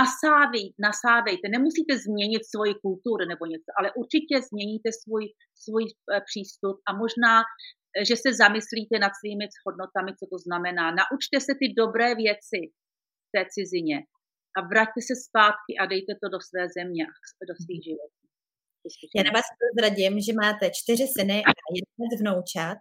nasávej, 0.00 0.64
nasávejte, 0.86 1.46
nemusíte 1.56 1.92
změnit 2.06 2.42
svoji 2.52 2.74
kulturu 2.84 3.24
nebo 3.32 3.44
něco, 3.46 3.70
ale 3.78 3.88
určitě 4.00 4.34
změníte 4.48 4.88
svůj, 5.02 5.24
svůj 5.64 5.84
eh, 5.86 6.20
přístup 6.28 6.76
a 6.88 6.90
možná, 7.02 7.34
eh, 7.42 8.04
že 8.08 8.16
se 8.16 8.30
zamyslíte 8.42 8.96
nad 9.04 9.12
svými 9.20 9.46
hodnotami, 9.66 10.10
co 10.18 10.24
to 10.32 10.38
znamená. 10.46 10.84
Naučte 11.02 11.36
se 11.46 11.52
ty 11.60 11.66
dobré 11.82 12.08
věci 12.24 12.60
v 13.26 13.28
té 13.34 13.42
cizině 13.54 13.98
a 14.56 14.58
vraťte 14.72 15.00
se 15.08 15.14
zpátky 15.26 15.72
a 15.80 15.86
dejte 15.94 16.12
to 16.22 16.26
do 16.34 16.38
své 16.48 16.62
země 16.76 17.04
do 17.50 17.54
svých 17.64 17.82
životů. 17.88 18.13
Já 19.16 19.22
na 19.22 19.30
vás 19.36 19.46
prozradím, 19.60 20.14
že 20.26 20.32
máte 20.42 20.64
čtyři 20.78 21.06
syny 21.18 21.38
a 21.48 21.50
jeden 21.76 22.12
vnoučat. 22.20 22.78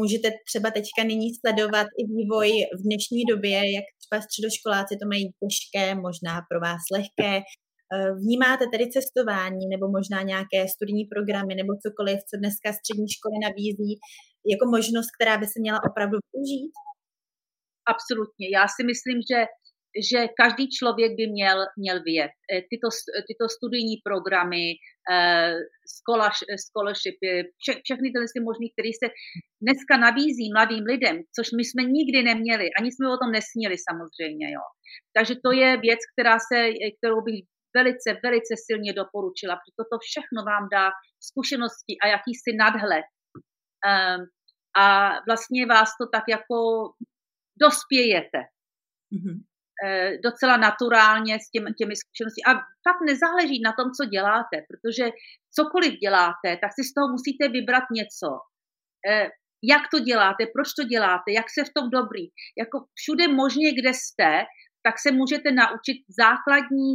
Můžete 0.00 0.28
třeba 0.48 0.68
teďka 0.70 1.00
nyní 1.10 1.28
sledovat 1.40 1.86
i 2.00 2.02
vývoj 2.14 2.50
v 2.78 2.80
dnešní 2.88 3.22
době, 3.32 3.56
jak 3.76 3.86
třeba 4.00 4.18
středoškoláci 4.26 4.92
to 5.00 5.06
mají 5.12 5.24
těžké, 5.40 5.84
možná 6.06 6.34
pro 6.48 6.58
vás 6.66 6.82
lehké. 6.96 7.32
Eh, 7.94 8.10
vnímáte 8.22 8.64
tedy 8.72 8.84
cestování 8.96 9.64
nebo 9.72 9.86
možná 9.96 10.18
nějaké 10.32 10.60
studijní 10.74 11.04
programy 11.12 11.52
nebo 11.60 11.72
cokoliv, 11.84 12.18
co 12.28 12.34
dneska 12.42 12.68
střední 12.80 13.06
školy 13.16 13.36
nabízí, 13.46 13.92
jako 14.52 14.64
možnost, 14.76 15.08
která 15.16 15.34
by 15.42 15.46
se 15.52 15.58
měla 15.64 15.78
opravdu 15.88 16.16
využít? 16.32 16.74
Absolutně. 17.92 18.46
Já 18.56 18.64
si 18.74 18.82
myslím, 18.90 19.18
že 19.30 19.38
že 20.10 20.18
každý 20.40 20.64
člověk 20.78 21.12
by 21.16 21.26
měl, 21.26 21.58
měl 21.76 22.02
vědět. 22.02 22.32
Eh, 22.52 22.62
tyto, 22.70 22.88
tyto 23.28 23.44
studijní 23.56 23.96
programy, 24.08 24.64
eh, 25.12 25.54
scholarshipy, 26.64 27.30
vše, 27.60 27.72
všechny 27.86 28.06
tyhle 28.10 28.44
možný, 28.48 28.66
které 28.72 28.92
se 29.00 29.06
dneska 29.64 29.94
nabízí 30.06 30.46
mladým 30.52 30.84
lidem, 30.92 31.16
což 31.36 31.46
my 31.56 31.62
jsme 31.64 31.82
nikdy 31.98 32.22
neměli, 32.22 32.66
ani 32.78 32.88
jsme 32.92 33.06
o 33.08 33.20
tom 33.22 33.30
nesměli 33.38 33.76
samozřejmě. 33.88 34.46
Jo. 34.56 34.64
Takže 35.16 35.34
to 35.44 35.50
je 35.60 35.68
věc, 35.86 36.00
která 36.12 36.36
se, 36.48 36.58
kterou 36.98 37.20
bych 37.28 37.40
velice, 37.76 38.08
velice 38.22 38.54
silně 38.66 38.92
doporučila, 38.92 39.54
protože 39.56 39.78
toto 39.80 39.96
všechno 40.08 40.40
vám 40.50 40.64
dá 40.72 40.86
zkušenosti 41.28 41.92
a 42.02 42.04
jakýsi 42.14 42.50
nadhled. 42.64 43.06
Um, 43.88 44.20
a 44.76 45.12
vlastně 45.28 45.66
vás 45.66 45.88
to 46.00 46.06
tak 46.12 46.24
jako 46.28 46.56
dospějete. 47.60 48.38
Mm-hmm. 49.14 49.36
Eh, 49.84 50.18
docela 50.24 50.56
naturálně 50.56 51.38
s 51.40 51.50
těmi, 51.50 51.72
těmi 51.72 51.96
zkušenosti. 51.96 52.42
A 52.46 52.50
fakt 52.86 53.02
nezáleží 53.06 53.60
na 53.60 53.72
tom, 53.78 53.90
co 53.96 54.04
děláte, 54.04 54.56
protože 54.68 55.04
cokoliv 55.58 55.92
děláte, 55.92 56.48
tak 56.62 56.70
si 56.74 56.82
z 56.84 56.94
toho 56.94 57.08
musíte 57.08 57.48
vybrat 57.48 57.84
něco. 57.98 58.28
Eh, 59.08 59.28
jak 59.72 59.82
to 59.92 59.98
děláte, 59.98 60.42
proč 60.54 60.68
to 60.78 60.84
děláte, 60.84 61.28
jak 61.32 61.46
se 61.50 61.64
v 61.64 61.74
tom 61.76 61.90
dobrý. 61.90 62.24
Jako 62.58 62.76
všude 62.94 63.28
možně, 63.28 63.72
kde 63.72 63.92
jste, 63.94 64.32
tak 64.86 64.94
se 64.98 65.10
můžete 65.12 65.52
naučit 65.52 65.98
základní, 66.22 66.92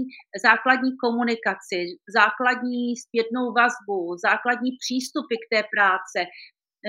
základní 0.48 0.92
komunikaci, 1.04 1.80
základní 2.18 2.98
zpětnou 3.04 3.46
vazbu, 3.60 4.00
základní 4.28 4.72
přístupy 4.84 5.36
k 5.36 5.48
té 5.54 5.62
práce, 5.76 6.20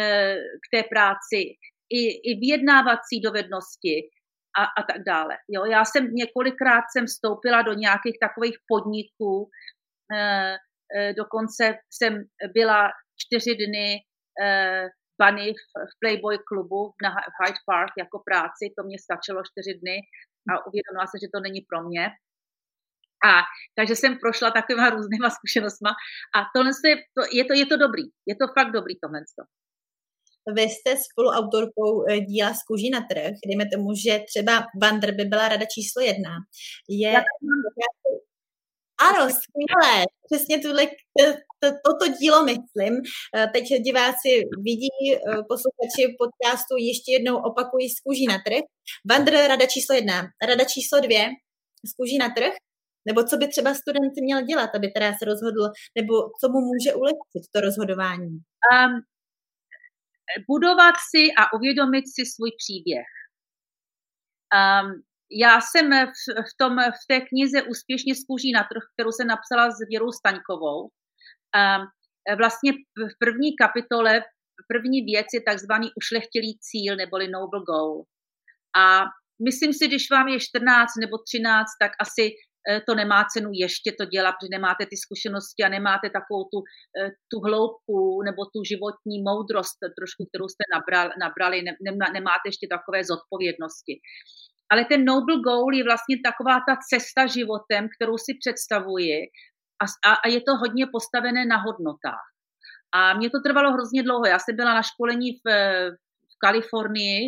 eh, 0.01 0.37
k 0.65 0.67
té 0.75 0.83
práci, 0.93 1.41
i, 1.91 2.03
i 2.31 2.31
vyjednávací 2.41 3.21
dovednosti, 3.29 3.95
a, 4.59 4.65
a 4.65 4.83
tak 4.83 5.03
dále. 5.07 5.35
Jo, 5.49 5.65
já 5.65 5.85
jsem 5.85 6.05
několikrát 6.23 6.85
jsem 6.93 7.07
vstoupila 7.07 7.63
do 7.63 7.73
nějakých 7.73 8.17
takových 8.21 8.57
podniků, 8.69 9.51
e, 10.13 10.57
e, 10.97 11.15
dokonce 11.15 11.79
jsem 11.91 12.13
byla 12.55 12.91
čtyři 13.23 13.55
dny 13.55 13.89
e, 14.43 14.89
bany 15.21 15.53
v, 15.53 15.63
v 15.91 15.93
Playboy 16.01 16.39
klubu 16.49 16.93
na 17.03 17.11
Hyde 17.11 17.63
Park 17.67 17.93
jako 17.99 18.19
práci, 18.29 18.65
to 18.77 18.83
mě 18.87 18.99
stačilo 18.99 19.43
čtyři 19.51 19.79
dny 19.83 19.97
a 20.51 20.67
uvědomila 20.67 21.07
se, 21.07 21.17
že 21.23 21.29
to 21.35 21.41
není 21.41 21.61
pro 21.71 21.83
mě. 21.89 22.05
A 23.31 23.33
takže 23.77 23.97
jsem 23.97 24.19
prošla 24.19 24.51
takovýma 24.51 24.91
různýma 24.91 25.31
zkušenostma 25.31 25.91
a 26.37 26.39
tohle 26.55 26.73
je, 26.85 26.97
to, 27.17 27.23
je, 27.37 27.45
to, 27.45 27.55
je 27.55 27.67
to 27.67 27.77
dobrý, 27.77 28.05
je 28.31 28.35
to 28.41 28.47
fakt 28.59 28.73
dobrý 28.79 28.95
tohle. 29.03 29.21
Vy 30.55 30.63
jste 30.63 30.97
spoluautorkou 31.11 32.05
eh, 32.11 32.21
díla 32.21 32.55
z 32.55 32.63
kůží 32.63 32.91
na 32.91 33.01
trh, 33.11 33.33
dejme 33.47 33.65
tomu, 33.75 33.89
že 34.05 34.25
třeba 34.31 34.65
Vandr 34.83 35.13
by 35.15 35.25
byla 35.25 35.49
rada 35.49 35.65
číslo 35.75 36.03
jedna. 36.03 36.31
Je... 36.89 37.13
Ano, 39.01 39.31
skvělé. 39.31 40.05
Přesně 40.31 40.59
tuhle, 40.59 40.87
to, 41.61 41.69
toto 41.85 42.13
dílo 42.21 42.45
myslím. 42.45 43.03
Eh, 43.37 43.47
teď 43.53 43.65
diváci 43.65 44.31
vidí, 44.65 44.91
eh, 45.15 45.19
posluchači 45.49 46.17
podcastu 46.19 46.75
ještě 46.79 47.13
jednou 47.13 47.37
opakují 47.37 47.89
z 47.91 48.01
kůží 48.01 48.27
na 48.27 48.39
trh. 48.47 48.65
Vandr 49.11 49.33
rada 49.33 49.67
číslo 49.67 49.95
jedna. 49.95 50.23
Rada 50.49 50.65
číslo 50.65 51.01
dvě 51.01 51.29
z 51.91 51.93
kůží 51.97 52.19
na 52.19 52.29
trh. 52.37 52.55
Nebo 53.09 53.23
co 53.25 53.37
by 53.37 53.49
třeba 53.49 53.75
student 53.75 54.13
měl 54.21 54.43
dělat, 54.43 54.71
aby 54.75 54.89
teda 54.89 55.13
se 55.19 55.25
rozhodl, 55.25 55.65
nebo 55.99 56.15
co 56.41 56.49
mu 56.53 56.61
může 56.71 56.95
ulehčit 56.95 57.45
to 57.53 57.61
rozhodování? 57.61 58.31
Um, 58.73 58.93
budovat 60.49 60.95
si 61.11 61.23
a 61.39 61.53
uvědomit 61.57 62.05
si 62.15 62.23
svůj 62.33 62.51
příběh. 62.63 63.09
Um, 64.59 65.03
já 65.31 65.61
jsem 65.61 65.91
v, 65.91 66.23
v, 66.51 66.53
tom, 66.61 66.77
v 66.79 67.03
té 67.09 67.21
knize 67.21 67.63
Úspěšně 67.63 68.15
z 68.15 68.25
kůží 68.25 68.53
na 68.53 68.63
trh, 68.63 68.85
kterou 68.95 69.13
jsem 69.13 69.27
napsala 69.27 69.71
s 69.71 69.79
Věrou 69.91 70.13
Staňkovou, 70.13 70.81
um, 70.83 71.83
vlastně 72.43 72.73
v 73.13 73.15
první 73.25 73.57
kapitole, 73.57 74.23
první 74.73 75.03
věc 75.03 75.27
je 75.35 75.43
takzvaný 75.43 75.89
ušlechtilý 76.01 76.59
cíl 76.61 76.97
neboli 76.97 77.29
noble 77.29 77.61
goal. 77.71 78.05
A 78.77 79.05
myslím 79.47 79.73
si, 79.73 79.87
když 79.89 80.11
vám 80.11 80.29
je 80.29 80.41
14 80.41 80.91
nebo 81.01 81.17
13, 81.19 81.67
tak 81.83 81.93
asi 82.01 82.31
to 82.87 82.95
nemá 82.95 83.25
cenu 83.33 83.51
ještě 83.65 83.91
to 83.99 84.05
dělat, 84.05 84.33
protože 84.33 84.57
nemáte 84.59 84.83
ty 84.91 84.97
zkušenosti 85.05 85.61
a 85.65 85.75
nemáte 85.77 86.07
takovou 86.19 86.43
tu, 86.53 86.59
eh, 86.99 87.11
tu 87.31 87.37
hloubku 87.47 88.01
nebo 88.29 88.41
tu 88.53 88.59
životní 88.71 89.17
moudrost 89.29 89.79
trošku, 89.99 90.23
kterou 90.31 90.47
jste 90.49 90.65
nabrali, 90.75 91.11
nabrali 91.25 91.57
ne, 91.63 91.73
nemáte 92.13 92.45
ještě 92.51 92.67
takové 92.77 93.05
zodpovědnosti. 93.05 93.95
Ale 94.73 94.85
ten 94.85 95.05
noble 95.05 95.37
goal 95.47 95.75
je 95.75 95.85
vlastně 95.85 96.17
taková 96.29 96.57
ta 96.69 96.75
cesta 96.91 97.23
životem, 97.27 97.83
kterou 97.95 98.17
si 98.25 98.33
představuji 98.43 99.19
a, 99.83 99.85
a, 100.11 100.13
a 100.25 100.27
je 100.29 100.41
to 100.41 100.53
hodně 100.63 100.85
postavené 100.97 101.47
na 101.47 101.59
hodnotách. 101.67 102.27
A 102.95 103.15
mě 103.19 103.31
to 103.31 103.39
trvalo 103.47 103.73
hrozně 103.73 104.03
dlouho. 104.03 104.27
Já 104.27 104.39
jsem 104.39 104.57
byla 104.57 104.75
na 104.75 104.83
školení 104.83 105.31
Kalifornii, 106.45 107.21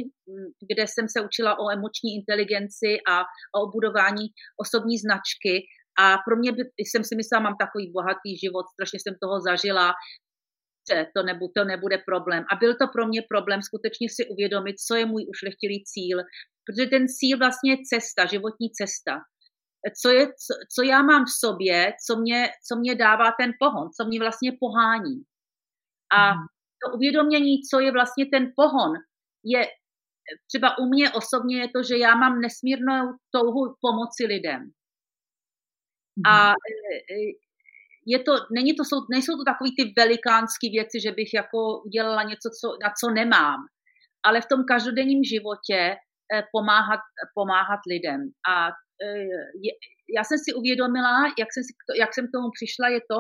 kde 0.70 0.84
jsem 0.86 1.06
se 1.08 1.20
učila 1.28 1.58
o 1.58 1.70
emoční 1.70 2.10
inteligenci 2.18 2.90
a 3.10 3.14
o 3.58 3.70
budování 3.74 4.26
osobní 4.64 4.98
značky. 4.98 5.54
A 5.98 6.18
pro 6.26 6.36
mě 6.36 6.52
by, 6.52 6.62
jsem 6.78 7.04
si 7.04 7.14
myslela, 7.16 7.42
mám 7.42 7.56
takový 7.60 7.92
bohatý 7.92 8.30
život, 8.42 8.64
strašně 8.74 8.98
jsem 9.00 9.14
toho 9.22 9.40
zažila, 9.40 9.92
to, 11.16 11.22
nebu, 11.22 11.52
to 11.56 11.64
nebude 11.64 11.98
problém. 11.98 12.44
A 12.52 12.56
byl 12.56 12.74
to 12.74 12.86
pro 12.94 13.06
mě 13.06 13.22
problém 13.28 13.62
skutečně 13.62 14.08
si 14.10 14.22
uvědomit, 14.28 14.76
co 14.86 14.94
je 14.96 15.06
můj 15.06 15.26
ušlechtilý 15.32 15.84
cíl, 15.84 16.18
protože 16.64 16.86
ten 16.86 17.04
cíl 17.08 17.38
vlastně 17.38 17.72
je 17.72 17.78
cesta, 17.90 18.26
životní 18.26 18.70
cesta. 18.70 19.14
Co, 20.02 20.08
je, 20.10 20.26
co, 20.26 20.52
co 20.74 20.82
já 20.82 21.02
mám 21.02 21.24
v 21.24 21.34
sobě, 21.38 21.92
co 22.06 22.16
mě, 22.20 22.48
co 22.68 22.76
mě 22.76 22.94
dává 22.94 23.32
ten 23.40 23.50
pohon, 23.60 23.88
co 23.96 24.04
mě 24.08 24.18
vlastně 24.20 24.52
pohání. 24.60 25.16
A 26.12 26.34
mhm. 26.34 26.44
To 26.82 26.96
uvědomění, 26.96 27.62
co 27.70 27.80
je 27.80 27.92
vlastně 27.92 28.26
ten 28.26 28.52
pohon, 28.56 28.92
je 29.44 29.68
třeba 30.48 30.78
u 30.78 30.84
mě 30.86 31.10
osobně 31.10 31.60
je 31.60 31.68
to, 31.68 31.82
že 31.82 31.96
já 31.98 32.14
mám 32.14 32.40
nesmírnou 32.40 33.02
touhu 33.30 33.74
pomoci 33.80 34.26
lidem. 34.26 34.70
A 36.26 36.48
mhm. 36.48 36.54
e, 36.54 37.14
e, 37.14 37.16
je 38.06 38.18
to, 38.18 38.32
není 38.56 38.72
to, 38.76 38.84
jsou, 38.84 38.96
nejsou 39.10 39.32
to 39.36 39.44
takové 39.44 39.70
ty 39.78 39.92
velikánské 39.96 40.66
věci, 40.76 41.00
že 41.00 41.12
bych 41.12 41.30
jako 41.34 41.82
udělala 41.86 42.22
něco, 42.22 42.48
co, 42.60 42.66
na 42.84 42.90
co 43.00 43.10
nemám, 43.10 43.60
ale 44.26 44.40
v 44.40 44.50
tom 44.52 44.60
každodenním 44.64 45.24
životě 45.24 45.80
eh, 46.34 46.42
pomáhat, 46.52 47.00
pomáhat 47.34 47.80
lidem. 47.90 48.20
A 48.52 48.68
eh, 49.04 49.46
je, 49.64 49.72
já 50.16 50.24
jsem 50.24 50.38
si 50.44 50.50
uvědomila, 50.54 51.14
jak 51.38 51.48
jsem, 51.52 51.62
si, 51.64 51.72
jak 52.02 52.14
jsem 52.14 52.24
k 52.26 52.34
tomu 52.36 52.48
přišla, 52.58 52.88
je 52.88 53.00
to, 53.10 53.18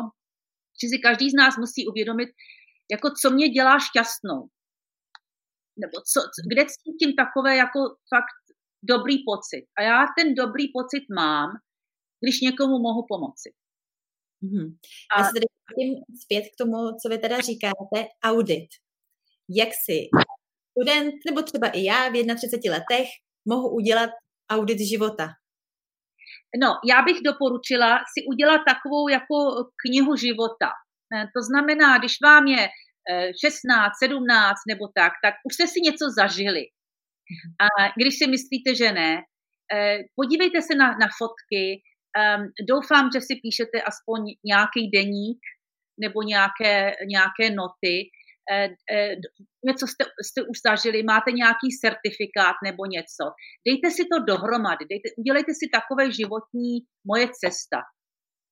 že 0.80 0.86
si 0.88 0.98
každý 0.98 1.30
z 1.30 1.38
nás 1.42 1.56
musí 1.56 1.88
uvědomit, 1.88 2.28
jako 2.90 3.10
co 3.22 3.30
mě 3.30 3.48
dělá 3.48 3.78
šťastnou. 3.78 4.48
Nebo 5.82 5.96
co, 6.12 6.20
kde 6.50 6.62
cítím 6.66 7.14
takové 7.22 7.56
jako 7.56 7.78
fakt 8.14 8.40
dobrý 8.82 9.16
pocit. 9.30 9.64
A 9.78 9.82
já 9.82 10.06
ten 10.18 10.34
dobrý 10.34 10.64
pocit 10.78 11.04
mám, 11.14 11.50
když 12.22 12.40
někomu 12.40 12.78
mohu 12.78 13.02
pomoci. 13.08 13.50
Mm-hmm. 14.44 14.76
A 15.16 15.20
já 15.20 15.24
se 15.24 15.30
tedy 15.34 15.46
vrátím 15.50 15.94
zpět 16.22 16.42
k 16.42 16.58
tomu, 16.58 16.76
co 17.02 17.08
vy 17.08 17.18
teda 17.18 17.40
říkáte, 17.40 17.98
audit. 18.24 18.68
Jak 19.48 19.68
si 19.84 20.08
student, 20.70 21.14
nebo 21.26 21.42
třeba 21.42 21.68
i 21.68 21.84
já 21.84 22.08
v 22.08 22.36
31 22.36 22.76
letech, 22.76 23.08
mohu 23.48 23.74
udělat 23.74 24.10
audit 24.50 24.78
života? 24.80 25.28
No, 26.60 26.68
já 26.84 27.02
bych 27.02 27.16
doporučila 27.24 27.98
si 27.98 28.26
udělat 28.32 28.60
takovou 28.68 29.08
jako 29.08 29.36
knihu 29.82 30.16
života. 30.16 30.68
Eh, 31.14 31.24
to 31.36 31.40
znamená, 31.42 31.98
když 31.98 32.14
vám 32.24 32.46
je 32.46 32.68
16, 33.44 33.90
eh, 34.02 34.06
17 34.06 34.60
nebo 34.68 34.88
tak, 34.88 35.12
tak 35.24 35.34
už 35.44 35.54
jste 35.54 35.66
si 35.66 35.80
něco 35.80 36.04
zažili. 36.18 36.64
A 37.64 37.66
když 37.96 38.18
si 38.18 38.26
myslíte, 38.26 38.74
že 38.74 38.92
ne, 38.92 39.22
eh, 39.74 39.98
podívejte 40.16 40.62
se 40.62 40.74
na, 40.74 40.86
na 40.86 41.08
fotky, 41.18 41.82
Um, 42.10 42.52
doufám, 42.68 43.10
že 43.14 43.20
si 43.20 43.34
píšete 43.42 43.82
aspoň 43.82 44.20
nějaký 44.44 44.90
deník 44.90 45.38
nebo 46.00 46.22
nějaké, 46.22 46.96
nějaké 47.06 47.50
noty. 47.50 48.10
Něco 49.66 49.86
jste, 49.86 50.04
jste 50.24 50.42
už 50.42 50.58
zažili, 50.66 51.02
máte 51.02 51.32
nějaký 51.32 51.68
certifikát 51.80 52.56
nebo 52.64 52.86
něco. 52.86 53.24
Dejte 53.68 53.90
si 53.90 54.02
to 54.12 54.24
dohromady, 54.24 54.84
dejte, 54.90 55.08
udělejte 55.18 55.52
si 55.54 55.66
takové 55.72 56.12
životní 56.12 56.78
moje 57.06 57.28
cesta, 57.40 57.78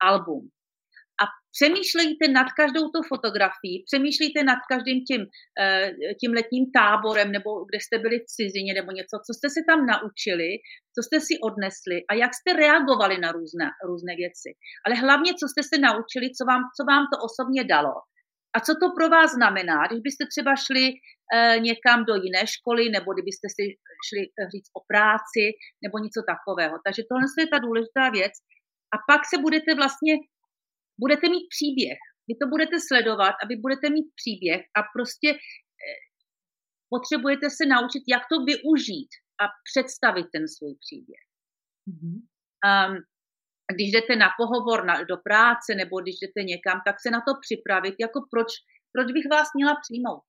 album 0.03 0.49
a 1.23 1.25
přemýšlejte 1.57 2.25
nad 2.39 2.49
každou 2.61 2.85
tou 2.95 3.03
fotografií, 3.13 3.77
přemýšlejte 3.91 4.41
nad 4.51 4.61
každým 4.73 4.99
tím, 5.09 5.23
eh, 5.63 5.91
tím 6.21 6.33
letním 6.39 6.65
táborem, 6.79 7.29
nebo 7.37 7.51
kde 7.69 7.79
jste 7.81 7.97
byli 8.05 8.17
v 8.19 8.31
cizině, 8.37 8.73
nebo 8.75 8.91
něco, 8.99 9.15
co 9.27 9.33
jste 9.35 9.49
se 9.57 9.61
tam 9.69 9.81
naučili, 9.93 10.51
co 10.95 11.01
jste 11.03 11.17
si 11.27 11.35
odnesli 11.49 11.99
a 12.11 12.13
jak 12.23 12.33
jste 12.35 12.51
reagovali 12.65 13.17
na 13.25 13.31
různé, 13.33 13.67
různé 13.91 14.13
věci. 14.23 14.51
Ale 14.85 14.95
hlavně, 15.05 15.31
co 15.41 15.47
jste 15.49 15.63
se 15.71 15.77
naučili, 15.89 16.27
co 16.37 16.43
vám, 16.51 16.63
co 16.77 16.83
vám 16.91 17.05
to 17.13 17.17
osobně 17.29 17.63
dalo. 17.75 17.95
A 18.57 18.61
co 18.67 18.73
to 18.83 18.87
pro 18.97 19.09
vás 19.17 19.31
znamená, 19.39 19.79
když 19.87 20.01
byste 20.09 20.25
třeba 20.33 20.53
šli 20.67 20.85
eh, 20.91 21.57
někam 21.69 21.99
do 22.09 22.15
jiné 22.25 22.43
školy, 22.55 22.83
nebo 22.97 23.09
kdybyste 23.15 23.47
si 23.57 23.65
šli 24.09 24.23
eh, 24.27 24.51
říct 24.53 24.71
o 24.79 24.81
práci, 24.91 25.45
nebo 25.85 25.97
něco 26.05 26.21
takového. 26.33 26.75
Takže 26.85 27.03
tohle 27.11 27.27
je 27.39 27.49
ta 27.53 27.59
důležitá 27.67 28.05
věc. 28.19 28.35
A 28.95 28.97
pak 29.11 29.23
se 29.31 29.37
budete 29.47 29.71
vlastně 29.81 30.13
budete 31.01 31.29
mít 31.29 31.47
příběh. 31.57 31.99
Vy 32.29 32.35
to 32.41 32.47
budete 32.55 32.77
sledovat 32.89 33.35
a 33.43 33.47
vy 33.51 33.57
budete 33.57 33.87
mít 33.91 34.09
příběh 34.21 34.61
a 34.79 34.81
prostě 34.95 35.29
eh, 35.35 35.99
potřebujete 36.93 37.47
se 37.59 37.65
naučit, 37.75 38.03
jak 38.15 38.23
to 38.33 38.37
využít 38.51 39.13
a 39.43 39.45
představit 39.69 40.27
ten 40.35 40.45
svůj 40.55 40.75
příběh. 40.85 41.25
Mm-hmm. 41.89 42.17
Um, 42.69 42.95
když 43.75 43.89
jdete 43.93 44.17
na 44.17 44.29
pohovor 44.41 44.85
na, 44.85 44.95
do 45.05 45.17
práce 45.17 45.75
nebo 45.75 46.01
když 46.01 46.15
jdete 46.21 46.43
někam, 46.53 46.77
tak 46.87 46.97
se 47.01 47.11
na 47.11 47.21
to 47.27 47.33
připravit, 47.45 47.95
jako 48.01 48.19
proč, 48.33 48.51
proč 48.93 49.07
bych 49.13 49.27
vás 49.31 49.49
měla 49.55 49.75
přijmout. 49.83 50.25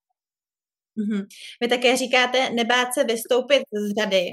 Mm-hmm. 0.97 1.23
Vy 1.61 1.67
také 1.67 1.97
říkáte, 1.97 2.49
nebát 2.49 2.87
se 2.93 3.03
vystoupit 3.03 3.61
z 3.83 3.85
řady, 3.99 4.25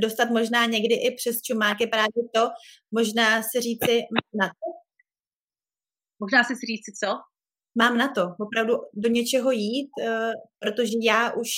dostat 0.00 0.30
možná 0.30 0.66
někdy 0.66 0.94
i 0.94 1.14
přes 1.14 1.42
čumáky 1.42 1.86
právě 1.86 2.22
to, 2.34 2.44
možná 2.90 3.42
si 3.42 3.60
říci 3.60 3.94
na 4.40 4.48
to, 4.48 4.68
Možná 6.22 6.44
si 6.44 6.54
říct 6.54 6.98
co? 7.04 7.10
Mám 7.82 7.98
na 7.98 8.08
to, 8.08 8.22
opravdu 8.46 8.74
do 8.94 9.08
něčeho 9.08 9.50
jít, 9.50 9.90
uh, 10.00 10.32
protože 10.62 10.92
já 11.02 11.32
už, 11.32 11.48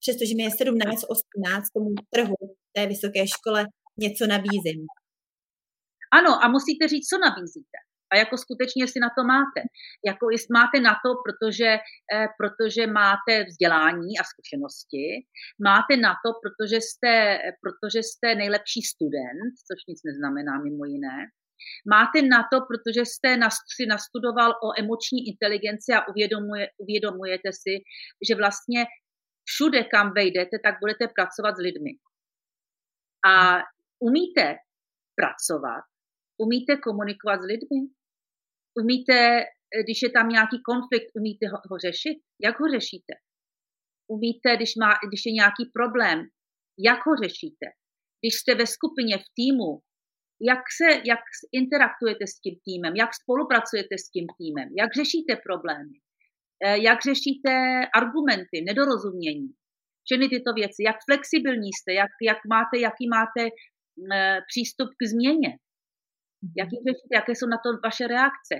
přestože 0.00 0.34
mi 0.36 0.42
je 0.42 0.50
17, 0.50 1.04
18, 1.08 1.70
tomu 1.76 1.90
trhu 2.14 2.40
té 2.76 2.86
vysoké 2.86 3.26
škole 3.36 3.66
něco 3.98 4.26
nabízím. 4.26 4.80
Ano, 6.18 6.44
a 6.44 6.48
musíte 6.48 6.88
říct, 6.88 7.08
co 7.08 7.18
nabízíte. 7.18 7.78
A 8.12 8.16
jako 8.16 8.36
skutečně 8.38 8.88
si 8.88 8.98
na 9.00 9.10
to 9.16 9.22
máte. 9.34 9.60
Jako 10.10 10.30
jest, 10.30 10.48
máte 10.58 10.80
na 10.80 10.94
to, 11.04 11.10
protože, 11.24 11.70
eh, 12.14 12.28
protože 12.38 12.82
máte 12.86 13.32
vzdělání 13.48 14.12
a 14.20 14.24
zkušenosti. 14.32 15.04
Máte 15.70 15.92
na 16.06 16.12
to, 16.22 16.28
protože 16.42 16.76
jste, 16.80 17.14
protože 17.62 17.98
jste 18.02 18.34
nejlepší 18.42 18.82
student, 18.92 19.52
což 19.68 19.78
nic 19.88 20.00
neznamená 20.08 20.52
mimo 20.66 20.84
jiné. 20.84 21.18
Máte 21.94 22.22
na 22.22 22.40
to, 22.52 22.56
protože 22.68 23.00
jste 23.00 23.28
si 23.76 23.86
nastudoval 23.86 24.50
o 24.50 24.68
emoční 24.78 25.20
inteligenci 25.30 25.92
a 25.92 26.08
uvědomuje, 26.08 26.68
uvědomujete 26.78 27.48
si, 27.52 27.74
že 28.28 28.34
vlastně 28.34 28.84
všude, 29.48 29.84
kam 29.84 30.12
vejdete, 30.14 30.56
tak 30.64 30.74
budete 30.80 31.04
pracovat 31.16 31.56
s 31.56 31.60
lidmi. 31.68 31.92
A 33.26 33.62
umíte 33.98 34.56
pracovat, 35.20 35.84
umíte 36.38 36.76
komunikovat 36.76 37.40
s 37.42 37.46
lidmi, 37.52 37.80
umíte, 38.80 39.44
když 39.84 39.98
je 40.02 40.10
tam 40.10 40.28
nějaký 40.28 40.62
konflikt, 40.70 41.08
umíte 41.14 41.46
ho, 41.52 41.58
ho 41.70 41.76
řešit? 41.86 42.18
Jak 42.46 42.60
ho 42.60 42.66
řešíte? 42.68 43.14
Umíte, 44.10 44.56
když, 44.56 44.72
má, 44.80 44.90
když 45.08 45.22
je 45.26 45.32
nějaký 45.32 45.64
problém, 45.78 46.18
jak 46.78 46.98
ho 47.06 47.12
řešíte? 47.22 47.66
Když 48.20 48.34
jste 48.34 48.54
ve 48.54 48.66
skupině, 48.66 49.18
v 49.18 49.28
týmu, 49.38 49.70
jak, 50.40 50.62
se, 50.78 51.00
jak 51.04 51.20
interaktujete 51.52 52.26
s 52.26 52.40
tím 52.40 52.54
týmem, 52.64 52.96
jak 52.96 53.10
spolupracujete 53.14 53.94
s 53.98 54.10
tím 54.10 54.26
týmem, 54.38 54.68
jak 54.78 54.90
řešíte 54.94 55.36
problémy, 55.36 55.96
eh, 56.64 56.78
jak 56.78 56.98
řešíte 57.10 57.52
argumenty, 58.00 58.56
nedorozumění, 58.66 59.48
všechny 60.04 60.28
tyto 60.28 60.52
věci, 60.52 60.80
jak 60.88 60.96
flexibilní 61.08 61.70
jste, 61.72 61.92
jak, 61.92 62.12
jak 62.22 62.38
máte, 62.54 62.74
jaký 62.78 63.08
máte 63.08 63.42
eh, 64.12 64.40
přístup 64.50 64.88
k 64.98 65.06
změně, 65.12 65.50
mhm. 66.42 66.52
jaký 66.60 66.76
řešíte, 66.88 67.12
jaké 67.18 67.32
jsou 67.32 67.48
na 67.54 67.58
to 67.64 67.68
vaše 67.84 68.06
reakce. 68.06 68.56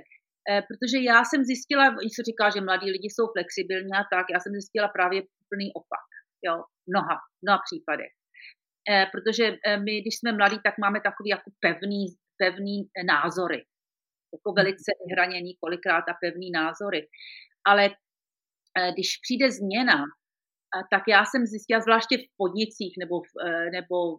Eh, 0.51 0.63
protože 0.69 0.99
já 1.13 1.25
jsem 1.25 1.45
zjistila, 1.45 1.85
když 1.91 2.15
se 2.17 2.23
říká, 2.31 2.45
že 2.51 2.67
mladí 2.69 2.89
lidi 2.91 3.09
jsou 3.11 3.27
flexibilní 3.37 3.93
a 3.93 4.05
tak, 4.13 4.27
já 4.35 4.39
jsem 4.41 4.53
zjistila 4.53 4.89
právě 4.89 5.19
plný 5.51 5.69
opak. 5.81 6.07
Jo, 6.47 6.55
mnoha, 6.93 7.17
mnoha 7.43 7.61
případech. 7.67 8.13
Eh, 8.91 9.07
protože 9.13 9.45
eh, 9.67 9.77
my, 9.77 10.01
když 10.01 10.19
jsme 10.19 10.33
mladí, 10.33 10.59
tak 10.65 10.79
máme 10.79 11.01
takový 11.01 11.29
jako 11.29 11.51
pevný, 11.61 12.07
pevný 12.37 12.77
eh, 12.83 13.05
názory. 13.05 13.65
Jako 14.35 14.51
hmm. 14.51 14.57
velice 14.57 14.93
vyhraněný 15.07 15.57
kolikrát 15.61 16.05
a 16.09 16.15
pevný 16.21 16.51
názory. 16.51 17.09
Ale 17.67 17.91
když 18.95 19.19
přijde 19.23 19.51
změna, 19.51 20.05
tak 20.91 21.03
já 21.09 21.25
jsem 21.25 21.47
zjistila, 21.47 21.81
zvláště 21.81 22.19
v 22.19 22.29
podnicích 22.37 22.95
nebo 22.99 23.21
v, 23.21 23.31
nebo 23.73 24.17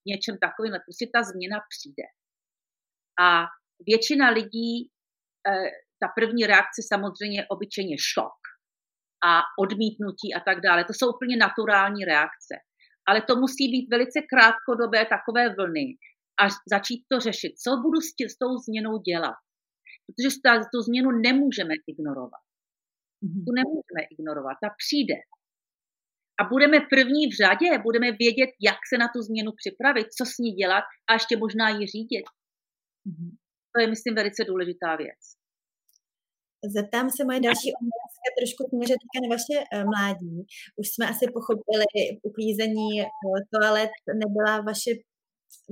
v 0.00 0.02
něčem 0.06 0.38
takovým, 0.38 0.72
prostě 0.86 1.06
ta 1.14 1.22
změna 1.22 1.58
přijde. 1.70 2.06
A 3.20 3.46
většina 3.86 4.30
lidí, 4.30 4.90
ta 6.00 6.08
první 6.18 6.46
reakce 6.46 6.82
samozřejmě 6.92 7.40
je 7.40 7.46
obyčejně 7.48 7.96
šok 7.98 8.38
a 9.26 9.42
odmítnutí 9.58 10.34
a 10.36 10.40
tak 10.40 10.60
dále. 10.60 10.84
To 10.84 10.92
jsou 10.94 11.08
úplně 11.14 11.36
naturální 11.36 12.04
reakce 12.04 12.54
ale 13.08 13.22
to 13.28 13.36
musí 13.36 13.64
být 13.72 13.86
velice 13.90 14.18
krátkodobé 14.32 15.06
takové 15.06 15.54
vlny 15.54 15.86
a 16.42 16.44
začít 16.74 17.00
to 17.10 17.20
řešit. 17.20 17.52
Co 17.64 17.70
budu 17.84 18.00
s, 18.00 18.14
tě, 18.14 18.28
s 18.28 18.36
tou 18.38 18.56
změnou 18.66 18.98
dělat? 18.98 19.38
Protože 20.06 20.28
ta, 20.44 20.52
tu 20.72 20.80
změnu 20.80 21.10
nemůžeme 21.10 21.74
ignorovat. 21.92 22.44
Mm-hmm. 23.22 23.44
Tu 23.46 23.50
nemůžeme 23.60 24.02
ignorovat, 24.14 24.56
ta 24.62 24.68
přijde. 24.82 25.18
A 26.40 26.42
budeme 26.54 26.78
první 26.94 27.22
v 27.26 27.36
řadě, 27.42 27.78
budeme 27.88 28.08
vědět, 28.12 28.50
jak 28.68 28.78
se 28.90 28.96
na 28.98 29.08
tu 29.14 29.20
změnu 29.22 29.50
připravit, 29.60 30.06
co 30.18 30.24
s 30.32 30.38
ní 30.38 30.50
dělat 30.52 30.84
a 31.08 31.12
ještě 31.12 31.36
možná 31.36 31.68
ji 31.68 31.86
řídit. 31.86 32.26
Mm-hmm. 33.06 33.30
To 33.72 33.80
je, 33.80 33.86
myslím, 33.86 34.14
velice 34.14 34.44
důležitá 34.44 34.96
věc. 34.96 35.22
Zeptám 36.76 37.10
se 37.10 37.24
moje 37.24 37.40
další 37.40 37.68
otázka 37.80 38.28
trošku 38.38 38.60
směřuje 38.68 38.98
teďka 39.02 39.18
na 39.24 39.30
vaše 39.36 39.56
uh, 39.62 39.84
mládí. 39.92 40.36
Už 40.80 40.86
jsme 40.88 41.04
asi 41.12 41.24
pochopili, 41.36 41.86
uklízení 42.28 42.90
uh, 43.02 43.38
toalet 43.52 43.92
nebyla 44.22 44.60
vaše, 44.70 44.90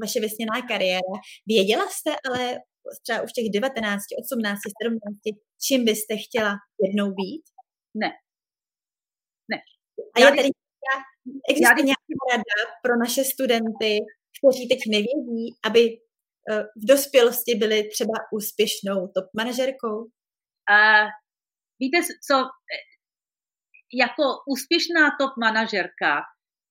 vaše 0.03 0.21
vysněná 0.21 0.57
kariéra. 0.69 1.17
Věděla 1.47 1.85
jste 1.91 2.11
ale 2.27 2.59
třeba 3.03 3.23
už 3.23 3.33
těch 3.33 3.49
19, 3.51 4.03
18, 4.23 4.59
17, 4.83 5.37
čím 5.67 5.85
byste 5.85 6.17
chtěla 6.17 6.53
jednou 6.85 7.09
být? 7.21 7.45
Ne. 7.95 8.11
Ne. 9.51 9.59
A 10.15 10.21
já, 10.21 10.29
tady 10.29 10.49
existuje 11.49 11.85
nějaká 11.85 12.13
rada 12.33 12.59
pro 12.83 12.97
naše 13.05 13.25
studenty, 13.25 13.99
kteří 14.39 14.69
teď 14.69 14.79
nevědí, 14.89 15.45
aby 15.65 15.83
eh, 16.51 16.63
v 16.63 16.87
dospělosti 16.87 17.55
byli 17.55 17.89
třeba 17.89 18.15
úspěšnou 18.33 18.99
top 19.15 19.27
manažerkou? 19.37 19.97
Uh, 20.71 21.09
víte, 21.81 21.99
co, 22.29 22.37
jako 24.03 24.23
úspěšná 24.49 25.11
top 25.21 25.33
manažerka 25.41 26.23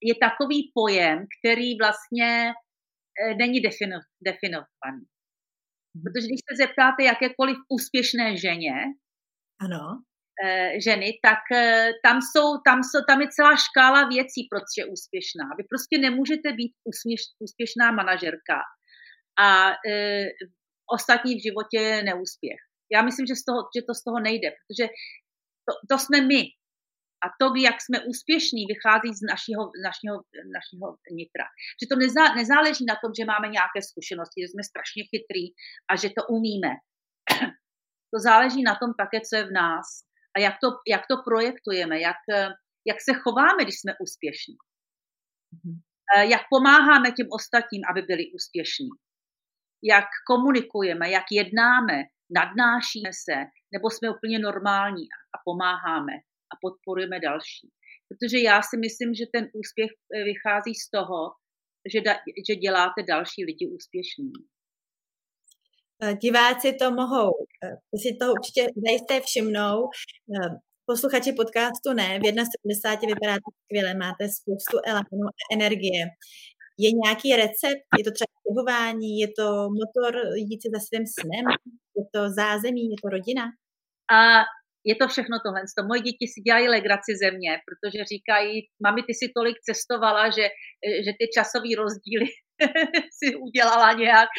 je 0.04 0.16
takový 0.16 0.72
pojem, 0.74 1.26
který 1.38 1.78
vlastně 1.78 2.52
eh, 2.52 3.36
není 3.36 3.60
defino, 3.60 3.98
definovaný. 4.26 5.06
Protože 6.04 6.28
když 6.28 6.42
se 6.50 6.56
zeptáte 6.66 7.04
jakékoliv 7.04 7.58
úspěšné 7.70 8.38
ženě, 8.38 8.76
ano. 9.62 10.04
Eh, 10.46 10.82
ženy, 10.82 11.20
tak 11.24 11.44
eh, 11.54 11.92
tam, 12.06 12.20
jsou, 12.22 12.48
tam, 12.68 12.80
jsou, 12.84 13.00
tam 13.10 13.22
je 13.22 13.28
celá 13.36 13.54
škála 13.56 14.08
věcí, 14.08 14.48
proč 14.52 14.64
je 14.78 14.86
úspěšná. 14.86 15.46
Vy 15.58 15.64
prostě 15.64 15.98
nemůžete 15.98 16.54
být 16.54 16.74
úspěš, 16.90 17.22
úspěšná 17.40 17.92
manažerka 17.92 18.58
a 19.40 19.70
e, 19.90 20.26
ostatní 20.96 21.36
v 21.36 21.44
životě 21.44 21.80
je 21.80 22.04
neúspěch. 22.04 22.62
Já 22.94 23.02
myslím, 23.02 23.26
že, 23.28 23.36
z 23.36 23.44
toho, 23.46 23.60
že 23.76 23.82
to 23.88 23.94
z 23.94 24.04
toho 24.04 24.20
nejde, 24.20 24.50
protože 24.58 24.86
to, 25.68 25.74
to 25.90 25.96
jsme 26.04 26.22
my. 26.22 26.42
A 27.26 27.28
to, 27.40 27.46
jak 27.68 27.78
jsme 27.82 27.98
úspěšní, 28.12 28.62
vychází 28.74 29.10
z 29.20 29.24
našeho, 29.32 29.64
našeho, 29.88 30.18
našeho 30.58 30.88
nitra. 31.20 31.46
Že 31.80 31.86
to 31.92 31.96
nezá, 32.04 32.26
nezáleží 32.42 32.84
na 32.92 32.98
tom, 33.02 33.12
že 33.18 33.32
máme 33.34 33.48
nějaké 33.58 33.80
zkušenosti, 33.90 34.38
že 34.42 34.50
jsme 34.50 34.64
strašně 34.72 35.02
chytrý 35.12 35.46
a 35.90 35.92
že 36.02 36.08
to 36.18 36.22
umíme. 36.36 36.72
To 38.14 38.20
záleží 38.20 38.62
na 38.64 38.76
tom 38.76 38.92
také, 39.02 39.20
co 39.28 39.36
je 39.36 39.44
v 39.44 39.52
nás 39.52 39.88
a 40.36 40.40
jak 40.40 40.56
to, 40.64 40.68
jak 40.88 41.04
to 41.08 41.16
projektujeme, 41.24 42.00
jak, 42.00 42.22
jak 42.86 42.98
se 43.02 43.14
chováme, 43.24 43.64
když 43.64 43.80
jsme 43.80 43.94
úspěšní. 44.04 44.56
Mm-hmm. 45.54 45.76
Jak 46.22 46.42
pomáháme 46.50 47.12
těm 47.12 47.28
ostatním, 47.32 47.82
aby 47.90 48.02
byli 48.02 48.24
úspěšní. 48.36 48.90
Jak 49.84 50.06
komunikujeme, 50.28 51.10
jak 51.10 51.24
jednáme, 51.32 52.04
nadnášíme 52.40 53.12
se, 53.26 53.38
nebo 53.74 53.90
jsme 53.90 54.10
úplně 54.16 54.40
normální 54.40 55.06
a 55.34 55.38
pomáháme 55.46 56.16
a 56.52 56.54
podporujeme 56.62 57.20
další. 57.20 57.68
Protože 58.10 58.38
já 58.40 58.62
si 58.70 58.76
myslím, 58.86 59.14
že 59.14 59.26
ten 59.36 59.44
úspěch 59.62 59.92
eh, 59.92 60.24
vychází 60.32 60.74
z 60.76 60.90
toho, 60.96 61.20
že, 61.94 62.02
da, 62.02 62.14
že 62.48 62.56
děláte 62.56 63.00
další 63.14 63.46
lidi 63.46 63.66
úspěšnými. 63.78 64.44
Eh, 66.04 66.14
diváci 66.14 66.74
to 66.74 66.92
mohou, 66.92 67.32
eh, 67.64 67.98
si 68.02 68.18
toho 68.20 68.32
určitě 68.32 68.62
zajisté 68.86 69.22
všimnou. 69.22 69.90
Posluchači 70.86 71.32
podcastu 71.34 71.94
ne, 71.94 72.20
v 72.20 72.24
1,70 72.24 73.08
vypadáte 73.08 73.50
skvěle, 73.64 73.94
máte 73.94 74.24
spoustu 74.40 74.78
elánu 74.86 75.24
a 75.28 75.56
energie. 75.56 76.02
Je 76.78 76.90
nějaký 77.04 77.36
recept? 77.36 77.84
Je 77.98 78.04
to 78.04 78.12
třeba 78.12 78.32
běhování? 78.46 79.20
Je 79.20 79.28
to 79.38 79.46
motor 79.82 80.12
jít 80.36 80.62
si 80.62 80.70
za 80.76 80.80
svým 80.88 81.06
snem? 81.20 81.46
Je 81.98 82.04
to 82.14 82.30
zázemí? 82.30 82.84
Je 82.90 82.98
to 83.04 83.10
rodina? 83.10 83.46
A 84.12 84.18
je 84.86 84.96
to 84.96 85.08
všechno 85.08 85.38
tohle. 85.46 85.62
Moje 85.88 86.02
děti 86.02 86.26
si 86.34 86.42
dělají 86.42 86.68
legraci 86.68 87.12
ze 87.24 87.32
mě, 87.32 87.54
protože 87.68 88.00
říkají, 88.14 88.52
mami, 88.86 89.02
ty 89.08 89.14
si 89.14 89.32
tolik 89.38 89.58
cestovala, 89.68 90.30
že, 90.30 90.46
že 91.06 91.12
ty 91.20 91.26
časové 91.36 91.72
rozdíly 91.84 92.28
si 93.20 93.28
udělala 93.36 93.94
nějak, 93.94 94.30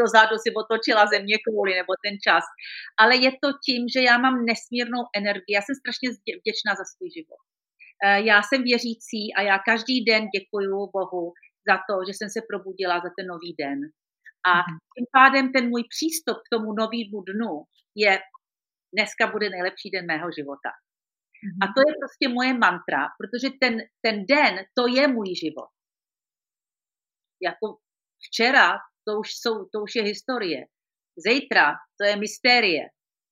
dozadu 0.00 0.34
si 0.44 0.48
otočila 0.62 1.06
země 1.06 1.36
kvůli, 1.46 1.72
nebo 1.80 1.92
ten 2.04 2.14
čas. 2.26 2.44
Ale 3.02 3.16
je 3.16 3.30
to 3.42 3.48
tím, 3.66 3.82
že 3.94 4.00
já 4.02 4.18
mám 4.18 4.44
nesmírnou 4.50 5.02
energii. 5.20 5.54
Já 5.54 5.62
jsem 5.62 5.76
strašně 5.82 6.08
vděčná 6.40 6.72
za 6.80 6.84
svůj 6.92 7.10
život. 7.16 7.42
Eh, 8.04 8.20
já 8.30 8.42
jsem 8.42 8.62
věřící 8.62 9.22
a 9.36 9.40
já 9.42 9.56
každý 9.70 10.04
den 10.04 10.22
děkuju 10.36 10.76
Bohu 10.96 11.32
za 11.68 11.76
to, 11.88 11.94
že 12.06 12.12
jsem 12.14 12.28
se 12.34 12.40
probudila 12.50 12.96
za 13.04 13.10
ten 13.16 13.26
nový 13.26 13.54
den. 13.62 13.78
A 14.46 14.52
mhm. 14.56 14.78
tím 14.94 15.06
pádem 15.12 15.52
ten 15.52 15.68
můj 15.68 15.84
přístup 15.94 16.36
k 16.36 16.50
tomu 16.54 16.72
novému 16.72 17.18
dnu 17.30 17.52
je 17.94 18.18
dneska 18.96 19.26
bude 19.26 19.50
nejlepší 19.50 19.90
den 19.90 20.06
mého 20.06 20.28
života. 20.38 20.70
Mm-hmm. 20.70 21.62
A 21.62 21.64
to 21.74 21.80
je 21.88 21.92
prostě 22.02 22.28
moje 22.28 22.52
mantra, 22.54 23.02
protože 23.18 23.48
ten, 23.60 23.74
ten 24.04 24.26
den, 24.26 24.54
to 24.78 24.86
je 24.86 25.08
můj 25.08 25.28
život. 25.44 25.70
Jako 27.42 27.78
včera, 28.24 28.78
to 29.06 29.18
už, 29.18 29.28
jsou, 29.40 29.54
to 29.72 29.82
už 29.82 29.94
je 29.94 30.02
historie. 30.02 30.66
Zítra, 31.28 31.74
to 32.00 32.06
je 32.06 32.16
mystérie. 32.16 32.82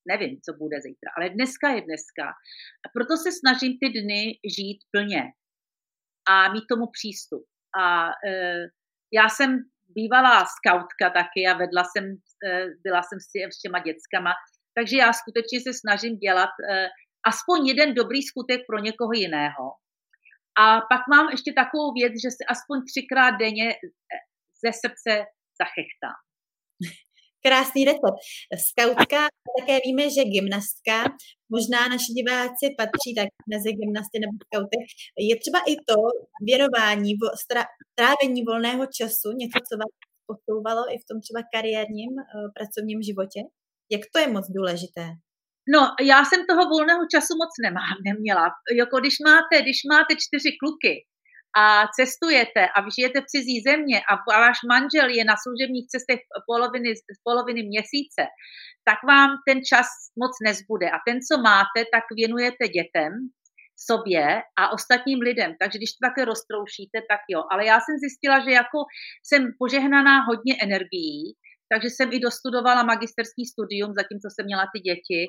Nevím, 0.09 0.41
co 0.45 0.53
bude 0.53 0.77
zítra, 0.81 1.11
ale 1.17 1.31
dneska 1.31 1.69
je 1.69 1.81
dneska. 1.81 2.27
A 2.85 2.87
proto 2.95 3.17
se 3.17 3.31
snažím 3.33 3.79
ty 3.79 3.89
dny 3.89 4.23
žít 4.57 4.79
plně 4.91 5.23
a 6.29 6.53
mít 6.53 6.65
tomu 6.69 6.87
přístup. 6.91 7.45
A 7.79 8.09
e, 8.27 8.67
já 9.13 9.29
jsem 9.29 9.59
bývalá 9.95 10.45
skautka 10.45 11.11
taky 11.11 11.47
a 11.51 11.59
vedla 11.59 11.85
jsem, 11.85 12.05
e, 12.47 12.67
byla 12.85 13.03
jsem 13.03 13.19
s 13.53 13.59
těma 13.61 13.79
dětskama, 13.79 14.33
takže 14.79 14.97
já 14.97 15.13
skutečně 15.13 15.61
se 15.61 15.73
snažím 15.75 16.17
dělat 16.17 16.51
eh, 16.71 16.89
aspoň 17.27 17.67
jeden 17.67 17.95
dobrý 17.95 18.23
skutek 18.23 18.61
pro 18.67 18.79
někoho 18.79 19.13
jiného. 19.13 19.67
A 20.59 20.81
pak 20.81 21.03
mám 21.11 21.29
ještě 21.31 21.53
takovou 21.53 21.93
věc, 21.93 22.13
že 22.25 22.31
se 22.31 22.45
aspoň 22.49 22.79
třikrát 22.91 23.31
denně 23.31 23.69
eh, 23.71 23.79
ze 24.65 24.73
srdce 24.73 25.13
zachechtám. 25.61 26.19
Krásný 27.47 27.85
recept. 27.85 28.19
Skautka, 28.69 29.21
také 29.59 29.75
víme, 29.87 30.05
že 30.17 30.33
gymnastka, 30.35 30.97
možná 31.55 31.81
naši 31.95 32.11
diváci 32.19 32.65
patří 32.81 33.11
tak 33.19 33.29
mezi 33.53 33.71
gymnasty 33.81 34.17
nebo 34.25 34.35
skauty, 34.45 34.79
je 35.31 35.35
třeba 35.43 35.59
i 35.73 35.75
to 35.89 35.97
věnování, 36.51 37.11
trávení 37.99 38.41
volného 38.51 38.85
času, 38.99 39.29
něco, 39.41 39.59
co 39.69 39.75
vás 39.83 39.93
posouvalo 40.31 40.83
i 40.95 40.97
v 40.99 41.07
tom 41.09 41.17
třeba 41.25 41.41
kariérním 41.55 42.13
uh, 42.19 42.25
pracovním 42.57 43.01
životě? 43.09 43.41
Jak 43.95 44.03
to 44.13 44.19
je 44.23 44.29
moc 44.37 44.47
důležité? 44.59 45.05
No, 45.75 45.81
já 46.11 46.19
jsem 46.25 46.41
toho 46.51 46.63
volného 46.75 47.05
času 47.15 47.33
moc 47.43 47.53
nemám, 47.67 47.97
neměla. 48.09 48.47
Jako 48.81 48.95
když 49.01 49.17
máte, 49.29 49.55
když 49.63 49.79
máte 49.93 50.13
čtyři 50.25 50.51
kluky 50.63 50.93
a 51.57 51.87
cestujete 51.97 52.63
a 52.77 52.79
žijete 52.97 53.21
v 53.21 53.31
cizí 53.35 53.57
země 53.61 54.01
a 54.11 54.13
váš 54.41 54.59
manžel 54.69 55.09
je 55.09 55.25
na 55.25 55.37
služebních 55.45 55.87
cestech 55.89 56.21
poloviny, 56.47 56.91
poloviny 57.25 57.63
měsíce, 57.63 58.23
tak 58.89 58.99
vám 59.09 59.31
ten 59.49 59.59
čas 59.71 59.87
moc 60.23 60.33
nezbude. 60.47 60.87
A 60.91 60.99
ten, 61.07 61.17
co 61.29 61.35
máte, 61.51 61.81
tak 61.95 62.05
věnujete 62.21 62.65
dětem, 62.69 63.13
sobě 63.91 64.43
a 64.59 64.73
ostatním 64.73 65.21
lidem. 65.21 65.51
Takže 65.61 65.79
když 65.79 65.93
to 65.93 66.01
také 66.09 66.25
roztroušíte, 66.25 66.99
tak 67.11 67.21
jo. 67.31 67.41
Ale 67.51 67.67
já 67.67 67.77
jsem 67.81 67.97
zjistila, 67.99 68.45
že 68.45 68.51
jako 68.51 68.79
jsem 69.27 69.43
požehnaná 69.59 70.25
hodně 70.29 70.55
energií, 70.63 71.23
takže 71.73 71.89
jsem 71.91 72.09
i 72.13 72.19
dostudovala 72.27 72.83
magisterský 72.93 73.43
studium, 73.53 73.91
zatímco 74.01 74.29
jsem 74.31 74.45
měla 74.47 74.65
ty 74.73 74.79
děti. 74.89 75.21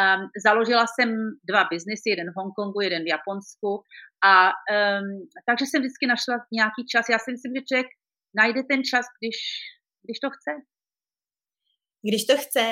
Um, 0.00 0.20
založila 0.46 0.84
jsem 0.86 1.08
dva 1.50 1.62
biznesy, 1.72 2.08
jeden 2.10 2.28
v 2.30 2.36
Hongkongu, 2.38 2.80
jeden 2.80 3.02
v 3.04 3.12
Japonsku. 3.14 3.70
A 4.32 4.32
um, 4.48 5.06
takže 5.48 5.64
jsem 5.66 5.80
vždycky 5.80 6.04
našla 6.12 6.36
nějaký 6.58 6.82
čas. 6.92 7.04
Já 7.14 7.18
si 7.20 7.28
myslím, 7.34 7.52
že 7.54 7.66
člověk 7.68 7.90
najde 8.40 8.60
ten 8.70 8.80
čas, 8.90 9.04
když, 9.18 9.36
když 10.04 10.18
to 10.24 10.28
chce. 10.36 10.52
Když 12.08 12.22
to 12.30 12.36
chce, 12.44 12.64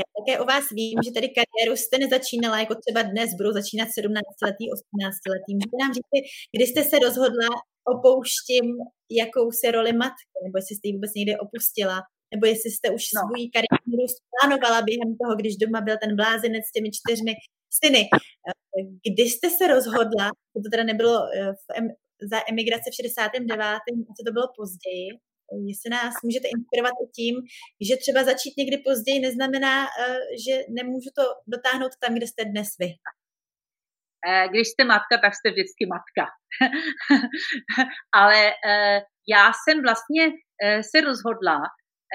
já 0.00 0.04
také 0.18 0.34
o 0.42 0.44
vás 0.52 0.64
vím, 0.78 0.98
že 1.04 1.16
tady 1.16 1.28
kariéru 1.36 1.74
jste 1.76 1.96
nezačínala 2.04 2.56
jako 2.64 2.74
třeba 2.84 3.00
dnes, 3.12 3.28
budou 3.40 3.52
začínat 3.60 3.88
17-letý, 3.98 4.64
18-letý. 4.76 5.50
Můžete 5.56 5.76
nám 5.82 5.92
říct, 5.96 6.10
kdy 6.54 6.64
jste 6.66 6.82
se 6.90 6.96
rozhodla 7.06 7.50
opouštím 7.94 8.66
jakousi 9.22 9.66
roli 9.76 9.92
matky, 10.02 10.36
nebo 10.44 10.54
jestli 10.58 10.74
jste 10.76 10.86
ji 10.88 10.94
vůbec 10.96 11.12
někdy 11.18 11.32
opustila 11.44 11.96
nebo 12.34 12.44
jestli 12.46 12.70
jste 12.70 12.90
už 12.96 13.04
no. 13.14 13.20
svůj 13.20 13.42
kariéru 13.54 14.06
plánovala 14.32 14.78
během 14.88 15.10
toho, 15.20 15.32
když 15.40 15.54
doma 15.62 15.80
byl 15.80 15.96
ten 16.02 16.16
blázinec 16.20 16.64
s 16.66 16.72
těmi 16.72 16.90
čtyřmi 16.98 17.32
syny. 17.78 18.02
Kdy 19.06 19.22
jste 19.22 19.48
se 19.50 19.64
rozhodla, 19.74 20.26
to 20.64 20.68
teda 20.72 20.84
nebylo 20.84 21.14
eh, 21.36 21.52
v 21.52 21.64
za 22.32 22.38
emigrace 22.50 22.88
v 22.90 22.96
69., 22.96 23.78
co 24.16 24.22
to 24.26 24.32
bylo 24.36 24.48
později, 24.60 25.08
jestli 25.70 25.88
nás 25.90 26.14
můžete 26.26 26.48
inspirovat 26.56 26.94
o 27.04 27.06
tím, 27.18 27.34
že 27.88 27.94
třeba 27.96 28.20
začít 28.30 28.54
někdy 28.60 28.76
později 28.88 29.18
neznamená, 29.20 29.76
eh, 29.84 30.18
že 30.44 30.54
nemůžu 30.78 31.10
to 31.18 31.24
dotáhnout 31.54 31.92
tam, 32.02 32.14
kde 32.14 32.26
jste 32.26 32.44
dnes 32.44 32.68
vy. 32.80 32.90
Eh, 34.28 34.48
když 34.50 34.66
jste 34.68 34.84
matka, 34.84 35.14
tak 35.24 35.32
jste 35.34 35.48
vždycky 35.50 35.82
matka. 35.94 36.24
Ale 38.20 38.40
já 39.34 39.44
jsem 39.62 39.76
vlastně 39.82 40.24
se 40.90 41.00
rozhodla, 41.00 41.56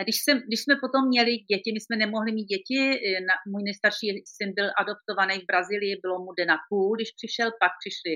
když, 0.04 0.18
jsem, 0.24 0.38
když 0.48 0.60
jsme 0.62 0.76
potom 0.84 1.08
měli 1.08 1.32
děti, 1.52 1.70
my 1.74 1.80
jsme 1.82 1.96
nemohli 2.04 2.32
mít 2.32 2.48
děti, 2.54 2.80
na, 3.28 3.34
můj 3.52 3.64
nejstarší 3.64 4.08
syn 4.38 4.50
byl 4.60 4.68
adoptovaný 4.82 5.36
v 5.40 5.50
Brazílii, 5.52 6.02
bylo 6.04 6.18
mu 6.26 6.32
den 6.40 6.52
a 6.52 6.58
půl, 6.70 6.96
když 6.96 7.10
přišel, 7.20 7.48
pak 7.64 7.72
přišli 7.82 8.14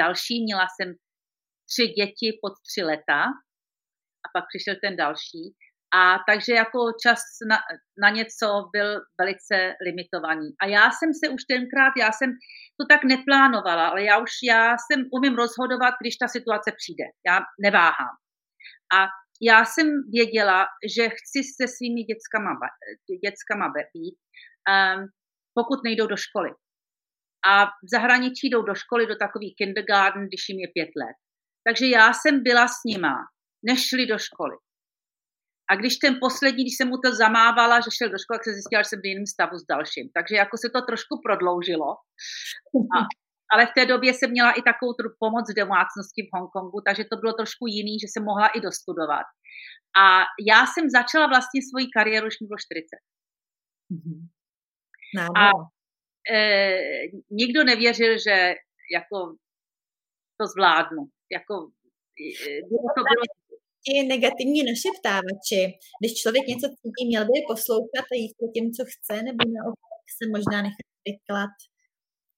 další, 0.00 0.34
měla 0.42 0.66
jsem 0.74 0.88
tři 1.70 1.84
děti 1.98 2.28
pod 2.42 2.54
tři 2.68 2.82
leta 2.90 3.20
a 4.24 4.26
pak 4.34 4.44
přišel 4.52 4.74
ten 4.84 4.96
další. 4.96 5.44
A 6.00 6.18
takže 6.28 6.52
jako 6.54 6.78
čas 7.02 7.20
na, 7.50 7.58
na 8.02 8.10
něco 8.10 8.46
byl 8.72 9.00
velice 9.20 9.56
limitovaný. 9.86 10.48
A 10.62 10.66
já 10.66 10.84
jsem 10.90 11.10
se 11.20 11.26
už 11.34 11.42
tenkrát, 11.44 11.92
já 11.98 12.12
jsem 12.12 12.30
to 12.80 12.84
tak 12.90 13.04
neplánovala, 13.04 13.88
ale 13.88 14.02
já 14.04 14.18
už 14.18 14.30
já 14.52 14.76
jsem 14.78 15.00
umím 15.16 15.34
rozhodovat, 15.34 15.94
když 16.00 16.16
ta 16.16 16.28
situace 16.28 16.70
přijde. 16.80 17.04
Já 17.26 17.36
neváhám. 17.60 18.14
A 18.98 18.98
já 19.42 19.64
jsem 19.64 19.86
věděla, 20.12 20.66
že 20.96 21.08
chci 21.08 21.40
se 21.56 21.64
svými 21.76 22.02
dětskama, 22.02 22.50
dětskama 23.24 23.68
být, 23.68 24.16
um, 24.72 25.06
pokud 25.54 25.84
nejdou 25.84 26.06
do 26.06 26.16
školy. 26.16 26.50
A 27.46 27.66
v 27.66 27.88
zahraničí 27.92 28.48
jdou 28.50 28.62
do 28.62 28.74
školy, 28.74 29.06
do 29.06 29.16
takový 29.16 29.54
kindergarten, 29.54 30.26
když 30.26 30.48
jim 30.48 30.58
je 30.60 30.68
pět 30.74 30.92
let. 31.02 31.16
Takže 31.68 31.86
já 31.86 32.12
jsem 32.12 32.42
byla 32.42 32.68
s 32.68 32.78
nima, 32.86 33.14
nešli 33.62 34.06
do 34.06 34.18
školy. 34.18 34.56
A 35.70 35.76
když 35.76 35.96
ten 35.96 36.14
poslední, 36.20 36.64
když 36.64 36.76
jsem 36.76 36.88
mu 36.88 36.98
to 37.04 37.14
zamávala, 37.14 37.80
že 37.80 37.90
šel 37.90 38.08
do 38.08 38.18
školy, 38.18 38.38
tak 38.38 38.44
se 38.44 38.52
zjistila, 38.52 38.82
že 38.82 38.88
jsem 38.88 39.00
v 39.00 39.06
jiném 39.06 39.26
stavu 39.26 39.56
s 39.58 39.66
dalším. 39.72 40.06
Takže 40.16 40.34
jako 40.36 40.56
se 40.56 40.68
to 40.74 40.80
trošku 40.88 41.14
prodloužilo. 41.26 41.90
A, 42.96 42.98
ale 43.52 43.66
v 43.66 43.74
té 43.78 43.86
době 43.86 44.14
jsem 44.14 44.30
měla 44.30 44.52
i 44.52 44.62
takovou 44.62 44.92
pomoc 45.18 45.44
v 45.50 45.60
domácnosti 45.62 46.20
v 46.22 46.32
Hongkongu, 46.34 46.80
takže 46.86 47.04
to 47.04 47.16
bylo 47.16 47.32
trošku 47.32 47.66
jiný, 47.66 47.94
že 47.98 48.08
jsem 48.08 48.24
mohla 48.24 48.48
i 48.48 48.60
dostudovat. 48.60 49.26
A 50.02 50.04
já 50.50 50.60
jsem 50.66 50.84
začala 50.98 51.26
vlastně 51.26 51.60
svoji 51.70 51.86
kariéru, 51.96 52.26
už 52.26 52.40
mi 52.40 52.46
bylo 52.46 52.58
40. 52.58 52.86
Mm-hmm. 53.92 54.20
A 55.42 55.44
e, 56.36 56.74
nikdo 57.30 57.64
nevěřil, 57.64 58.12
že 58.26 58.36
jako 58.96 59.18
to 60.38 60.44
zvládnu. 60.54 61.02
Jako, 61.36 61.54
e, 62.48 62.60
bylo 62.70 62.88
to 62.96 63.02
bylo 63.10 63.24
ti 63.84 63.94
negativní 64.14 64.60
našeptávači. 64.72 65.60
Když 66.00 66.12
člověk 66.22 66.44
něco 66.52 66.66
cítí, 66.78 67.02
měl 67.06 67.24
by 67.24 67.48
poslouchat 67.52 68.06
a 68.12 68.14
jít 68.20 68.34
po 68.40 68.46
tím, 68.54 68.66
co 68.76 68.82
chce, 68.92 69.14
nebo 69.28 69.42
naopak 69.56 70.04
se 70.18 70.24
možná 70.34 70.58
nechat 70.66 70.88
vyklad? 71.08 71.54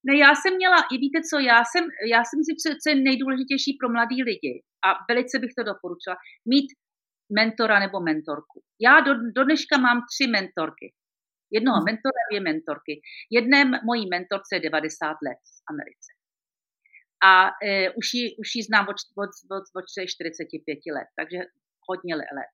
Ne, 0.07 0.19
já 0.19 0.35
jsem 0.35 0.55
měla, 0.57 0.79
i 0.93 0.97
víte 0.99 1.21
co, 1.31 1.39
já 1.39 1.59
jsem, 1.71 1.85
já 2.15 2.21
jsem 2.25 2.39
si, 2.47 2.53
co, 2.61 2.67
co 2.83 2.87
je 2.91 2.97
nejdůležitější 3.09 3.77
pro 3.81 3.89
mladý 3.89 4.23
lidi 4.23 4.63
a 4.87 4.89
velice 5.11 5.39
bych 5.39 5.53
to 5.59 5.63
doporučila, 5.63 6.17
mít 6.53 6.69
mentora 7.41 7.79
nebo 7.79 8.01
mentorku. 8.01 8.63
Já 8.81 9.01
do, 9.01 9.13
do 9.37 9.45
dneška 9.45 9.77
mám 9.79 9.99
tři 10.11 10.27
mentorky. 10.31 10.87
Jednoho 11.51 11.79
hmm. 11.79 11.85
mentora, 11.85 12.21
dvě 12.31 12.41
mentorky. 12.41 12.95
Jedné 13.31 13.61
mojí 13.85 14.05
mentorce 14.15 14.57
je 14.57 14.61
90 14.61 15.07
let 15.27 15.41
v 15.57 15.63
Americe 15.73 16.11
a 17.25 17.51
e, 17.63 17.91
už, 17.91 18.07
ji, 18.15 18.37
už 18.37 18.49
ji 18.55 18.63
znám 18.63 18.87
od, 18.89 18.97
od, 19.23 19.33
od, 19.57 19.65
od 19.79 19.85
45 20.07 20.79
let, 20.97 21.09
takže 21.21 21.39
hodně 21.89 22.15
let. 22.17 22.53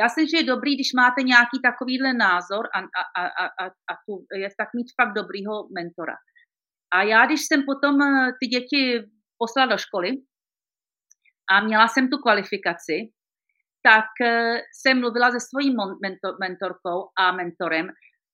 Já 0.00 0.08
si 0.08 0.28
že 0.30 0.36
je 0.36 0.50
dobrý, 0.54 0.74
když 0.74 0.92
máte 0.92 1.22
nějaký 1.22 1.58
takovýhle 1.62 2.12
názor 2.12 2.68
a, 2.74 2.78
a, 2.80 3.22
a, 3.42 3.46
a, 3.46 3.64
a 3.66 3.92
tu, 4.06 4.12
je 4.34 4.48
tak 4.58 4.68
mít 4.74 4.88
fakt 5.00 5.12
dobrýho 5.14 5.68
mentora. 5.78 6.16
A 6.92 7.02
já, 7.02 7.26
když 7.26 7.40
jsem 7.40 7.62
potom 7.66 8.02
e, 8.02 8.32
ty 8.40 8.46
děti 8.46 9.02
poslala 9.38 9.72
do 9.72 9.78
školy 9.78 10.10
a 11.50 11.60
měla 11.64 11.88
jsem 11.88 12.08
tu 12.08 12.18
kvalifikaci, 12.18 13.12
tak 13.82 14.10
e, 14.22 14.60
jsem 14.72 15.00
mluvila 15.00 15.30
se 15.30 15.40
svojí 15.40 15.76
mentor, 16.02 16.36
mentorkou 16.40 17.08
a 17.18 17.32
mentorem 17.32 17.86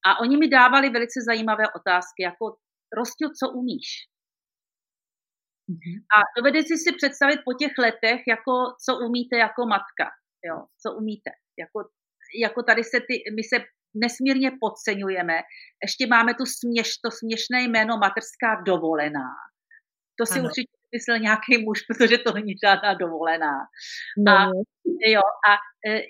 a 0.07 0.21
oni 0.21 0.37
mi 0.37 0.49
dávali 0.49 0.91
velice 0.91 1.21
zajímavé 1.27 1.65
otázky, 1.77 2.23
jako 2.23 2.57
Rostě, 2.97 3.25
co 3.39 3.53
umíš? 3.53 3.89
Mm-hmm. 5.71 5.97
A 6.17 6.17
dovede 6.37 6.63
si 6.63 6.77
si 6.77 6.93
představit 6.97 7.41
po 7.45 7.53
těch 7.53 7.79
letech, 7.79 8.21
jako 8.29 8.53
co 8.85 8.99
umíte 9.07 9.37
jako 9.37 9.67
matka, 9.67 10.07
jo, 10.49 10.57
co 10.83 10.97
umíte. 10.97 11.31
Jako, 11.59 11.79
jako 12.45 12.63
tady 12.63 12.85
se 12.85 12.99
ty, 13.01 13.15
my 13.37 13.43
se 13.43 13.57
nesmírně 14.05 14.51
podceňujeme. 14.61 15.37
Ještě 15.83 16.07
máme 16.07 16.35
tu 16.35 16.45
směš, 16.47 16.89
to 17.05 17.11
směšné 17.11 17.63
jméno 17.63 17.97
materská 17.97 18.63
dovolená. 18.67 19.29
To 20.19 20.27
si 20.27 20.39
ano. 20.39 20.49
určitě 20.49 20.77
myslel 20.97 21.19
nějaký 21.19 21.65
muž, 21.65 21.79
protože 21.89 22.19
to 22.19 22.33
není 22.33 22.53
žádná 22.65 22.95
dovolená. 22.95 23.55
No. 24.27 24.33
A, 24.33 24.51
jo, 25.07 25.27
a 25.51 25.53
e, 25.91 26.03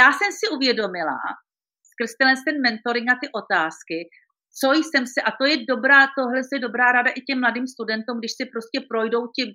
já 0.00 0.12
jsem 0.12 0.30
si 0.38 0.44
uvědomila, 0.56 1.18
skrz 1.90 2.12
ten 2.44 2.56
mentoring 2.62 3.10
a 3.10 3.20
ty 3.22 3.28
otázky, 3.42 3.98
co 4.60 4.66
jsem 4.72 5.04
se, 5.06 5.20
a 5.28 5.30
to 5.38 5.44
je 5.46 5.56
dobrá, 5.68 6.00
tohle 6.18 6.40
je 6.52 6.58
dobrá 6.58 6.92
rada 6.92 7.10
i 7.10 7.20
těm 7.20 7.40
mladým 7.40 7.66
studentům, 7.66 8.18
když 8.18 8.32
si 8.32 8.44
prostě 8.54 8.78
projdou 8.90 9.22
tím, 9.36 9.48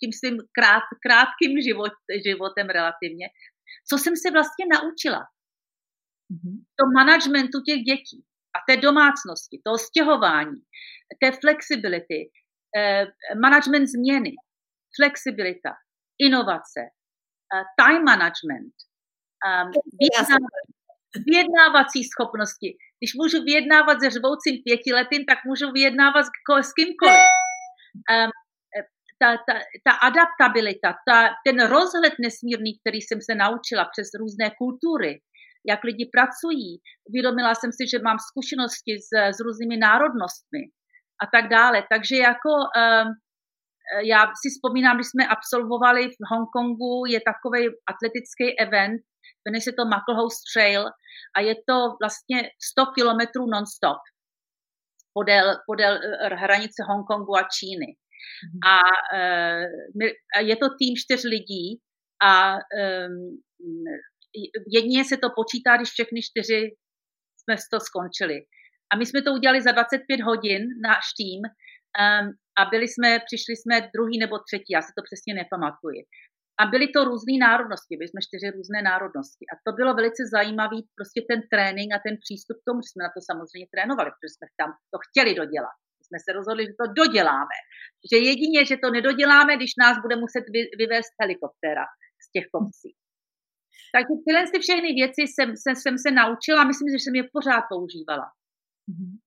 tím 0.00 0.12
svým 0.18 0.36
krát, 0.56 0.86
krátkým 1.04 1.52
život, 1.66 1.92
životem 2.26 2.68
relativně, 2.78 3.26
co 3.88 3.98
jsem 3.98 4.14
se 4.22 4.30
vlastně 4.30 4.64
naučila. 4.74 5.22
Mm-hmm. 6.32 6.56
To 6.78 6.84
managementu 6.94 7.58
těch 7.68 7.80
dětí 7.90 8.24
a 8.56 8.58
té 8.68 8.76
domácnosti, 8.76 9.60
toho 9.64 9.78
stěhování, 9.78 10.60
té 11.22 11.32
flexibility, 11.32 12.30
eh, 12.78 13.06
management 13.40 13.86
změny, 13.86 14.32
flexibilita, 14.96 15.72
inovace, 16.18 16.82
eh, 17.54 17.64
time 17.80 18.04
management, 18.04 18.74
um, 19.46 19.70
vyjednávací 21.30 22.00
schopnosti. 22.04 22.76
Když 22.98 23.12
můžu 23.14 23.42
vyjednávat 23.42 24.00
se 24.00 24.10
řvoucím 24.10 24.62
pětiletým, 24.64 25.24
tak 25.24 25.38
můžu 25.46 25.72
vyjednávat 25.72 26.24
s, 26.26 26.30
s 26.68 26.72
kýmkoliv. 26.72 27.26
Um, 28.12 28.30
ta, 29.22 29.36
ta, 29.48 29.54
ta 29.84 29.92
adaptabilita, 30.08 30.94
ta, 31.08 31.28
ten 31.46 31.66
rozhled 31.66 32.14
nesmírný, 32.20 32.78
který 32.80 33.00
jsem 33.00 33.18
se 33.22 33.34
naučila 33.34 33.84
přes 33.92 34.08
různé 34.20 34.50
kultury, 34.58 35.20
jak 35.68 35.84
lidi 35.84 36.04
pracují. 36.16 36.70
Uvědomila 37.08 37.54
jsem 37.54 37.70
si, 37.78 37.84
že 37.92 38.04
mám 38.06 38.18
zkušenosti 38.28 38.92
s, 39.06 39.10
s 39.36 39.38
různými 39.46 39.76
národnostmi 39.76 40.62
a 41.22 41.24
tak 41.34 41.44
dále. 41.50 41.78
Takže 41.92 42.16
jako 42.16 42.52
um, 42.52 43.08
já 44.12 44.20
si 44.40 44.48
vzpomínám, 44.54 44.96
když 44.96 45.10
jsme 45.10 45.24
absolvovali 45.36 46.02
v 46.08 46.20
Hongkongu, 46.30 46.94
je 47.14 47.20
takový 47.30 47.62
atletický 47.92 48.46
event, 48.64 49.00
jmenuje 49.44 49.62
se 49.66 49.72
to 49.78 49.84
Mucklehouse 49.92 50.40
Trail 50.52 50.84
a 51.36 51.38
je 51.48 51.54
to 51.68 51.76
vlastně 52.02 52.38
100 52.72 52.86
kilometrů 52.96 53.42
non-stop 53.54 54.02
podél, 55.18 55.46
podél 55.66 55.94
eh, 55.96 56.34
hranice 56.34 56.80
Hongkongu 56.88 57.36
a 57.36 57.48
Číny. 57.56 57.88
Mm-hmm. 57.96 58.62
A 58.72 58.76
e, 59.16 60.42
je 60.50 60.56
to 60.56 60.66
tým 60.80 60.94
čtyř 60.96 61.24
lidí 61.24 61.80
a 62.22 62.56
e, 62.56 63.08
jedině 64.76 65.04
se 65.04 65.16
to 65.16 65.28
počítá, 65.38 65.76
když 65.76 65.90
všechny 65.90 66.20
čtyři 66.22 66.60
jsme 67.40 67.54
to 67.72 67.80
skončili. 67.80 68.36
A 68.92 68.96
my 68.96 69.06
jsme 69.06 69.22
to 69.22 69.32
udělali 69.32 69.62
za 69.62 69.72
25 69.72 70.20
hodin, 70.20 70.62
náš 70.88 71.04
tým, 71.18 71.40
um, 71.44 72.26
a 72.60 72.62
byli 72.72 72.86
jsme, 72.88 73.10
přišli 73.28 73.54
jsme 73.56 73.74
druhý 73.94 74.16
nebo 74.18 74.36
třetí, 74.48 74.70
já 74.76 74.82
si 74.82 74.92
to 74.96 75.02
přesně 75.08 75.32
nepamatuji. 75.40 76.00
A 76.60 76.62
byly 76.72 76.86
to 76.94 77.00
různé 77.10 77.34
národnosti, 77.48 77.92
byli 77.98 78.08
jsme 78.08 78.26
čtyři 78.28 78.46
různé 78.58 78.78
národnosti. 78.92 79.44
A 79.52 79.54
to 79.64 79.70
bylo 79.78 79.92
velice 80.00 80.22
zajímavý, 80.36 80.78
prostě 80.98 81.20
ten 81.30 81.40
trénink 81.52 81.90
a 81.92 82.04
ten 82.06 82.14
přístup 82.24 82.56
k 82.58 82.66
tomu, 82.68 82.78
že 82.82 82.88
jsme 82.90 83.02
na 83.06 83.12
to 83.16 83.20
samozřejmě 83.30 83.68
trénovali, 83.74 84.08
protože 84.12 84.32
jsme 84.34 84.46
tam 84.60 84.70
to 84.92 84.98
chtěli 85.06 85.32
dodělat. 85.42 85.76
Jsme 86.06 86.18
se 86.24 86.30
rozhodli, 86.38 86.62
že 86.68 86.74
to 86.82 86.86
doděláme. 87.00 87.56
Že 88.10 88.16
jedině, 88.30 88.60
že 88.70 88.76
to 88.82 88.88
nedoděláme, 88.96 89.52
když 89.56 89.72
nás 89.84 89.94
bude 90.04 90.16
muset 90.24 90.44
vy, 90.54 90.60
vyvést 90.82 91.12
helikoptéra 91.20 91.84
z 92.24 92.26
těch 92.34 92.46
kopcí. 92.54 92.90
Takže 93.96 94.14
tyhle 94.24 94.50
ty 94.52 94.58
všechny 94.58 94.92
věci 94.92 95.22
jsem, 95.22 95.56
jsem, 95.56 95.76
jsem 95.76 95.98
se 95.98 96.10
naučila 96.10 96.62
a 96.62 96.68
myslím, 96.70 96.88
že 96.92 96.98
jsem 96.98 97.14
je 97.14 97.24
pořád 97.32 97.62
používala. 97.68 98.26
Mhm. 98.86 99.18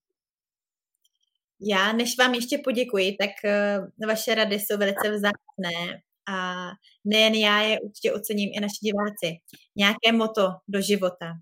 Já, 1.61 1.93
než 1.93 2.17
vám 2.19 2.33
ještě 2.33 2.57
poděkuji, 2.63 3.17
tak 3.17 3.29
uh, 3.43 4.07
vaše 4.07 4.35
rady 4.35 4.55
jsou 4.55 4.77
velice 4.77 5.09
vzácné 5.09 6.01
a 6.29 6.65
nejen 7.05 7.33
já 7.33 7.61
je 7.61 7.79
určitě 7.79 8.13
ocením 8.13 8.49
i 8.53 8.59
naši 8.59 8.79
diváci. 8.83 9.29
Nějaké 9.75 10.11
moto 10.11 10.41
do 10.67 10.81
života, 10.81 11.33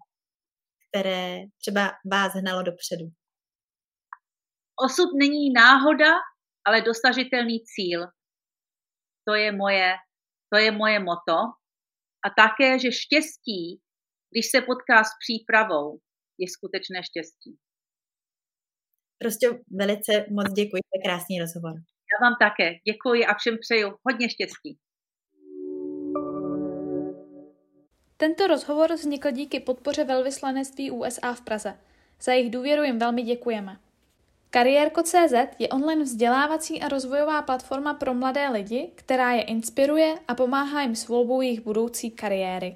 které 0.90 1.40
třeba 1.62 1.92
vás 2.12 2.34
hnalo 2.34 2.63
dopředu. 2.63 3.06
Osud 4.80 5.10
není 5.20 5.54
náhoda, 5.54 6.12
ale 6.66 6.82
dosažitelný 6.82 7.60
cíl. 7.63 8.08
To 9.28 9.34
je 9.34 9.52
moje, 9.52 9.94
to 10.54 10.58
je 10.60 10.72
moje 10.72 11.00
moto. 11.00 11.36
A 12.28 12.30
také, 12.44 12.80
že 12.80 12.92
štěstí, 12.92 13.82
když 14.32 14.46
se 14.52 14.62
potká 14.62 15.04
s 15.04 15.12
přípravou, 15.24 16.00
je 16.38 16.48
skutečné 16.50 17.04
štěstí. 17.04 17.52
Prostě 19.20 19.48
velice 19.72 20.12
moc 20.32 20.54
děkuji 20.54 20.82
za 20.94 20.98
krásný 21.06 21.40
rozhovor. 21.40 21.74
Já 22.12 22.18
vám 22.26 22.36
také 22.40 22.68
děkuji 22.92 23.26
a 23.26 23.34
všem 23.34 23.58
přeju 23.62 23.90
hodně 24.06 24.30
štěstí. 24.30 24.78
Tento 28.18 28.48
rozhovor 28.48 28.94
vznikl 28.94 29.32
díky 29.32 29.60
podpoře 29.60 30.04
velvyslanectví 30.04 30.92
USA 30.92 31.34
v 31.34 31.42
Praze. 31.42 31.80
Za 32.22 32.32
jejich 32.34 32.52
důvěru 32.52 32.84
jim 32.84 33.00
velmi 33.00 33.22
děkujeme. 33.22 33.80
Kariérko.cz 34.58 35.34
je 35.60 35.67
online 35.67 36.04
vzdělávací 36.04 36.82
a 36.82 36.88
rozvojová 36.88 37.41
platforma 37.41 37.93
pro 37.93 38.13
mladé 38.13 38.50
lidi, 38.50 38.89
která 38.96 39.34
je 39.34 39.41
inspiruje 39.41 40.15
a 40.28 40.36
pomáhá 40.36 40.82
jim 40.82 40.96
s 40.96 41.08
volbou 41.08 41.41
jejich 41.41 41.62
budoucí 41.62 42.12
kariéry. 42.12 42.76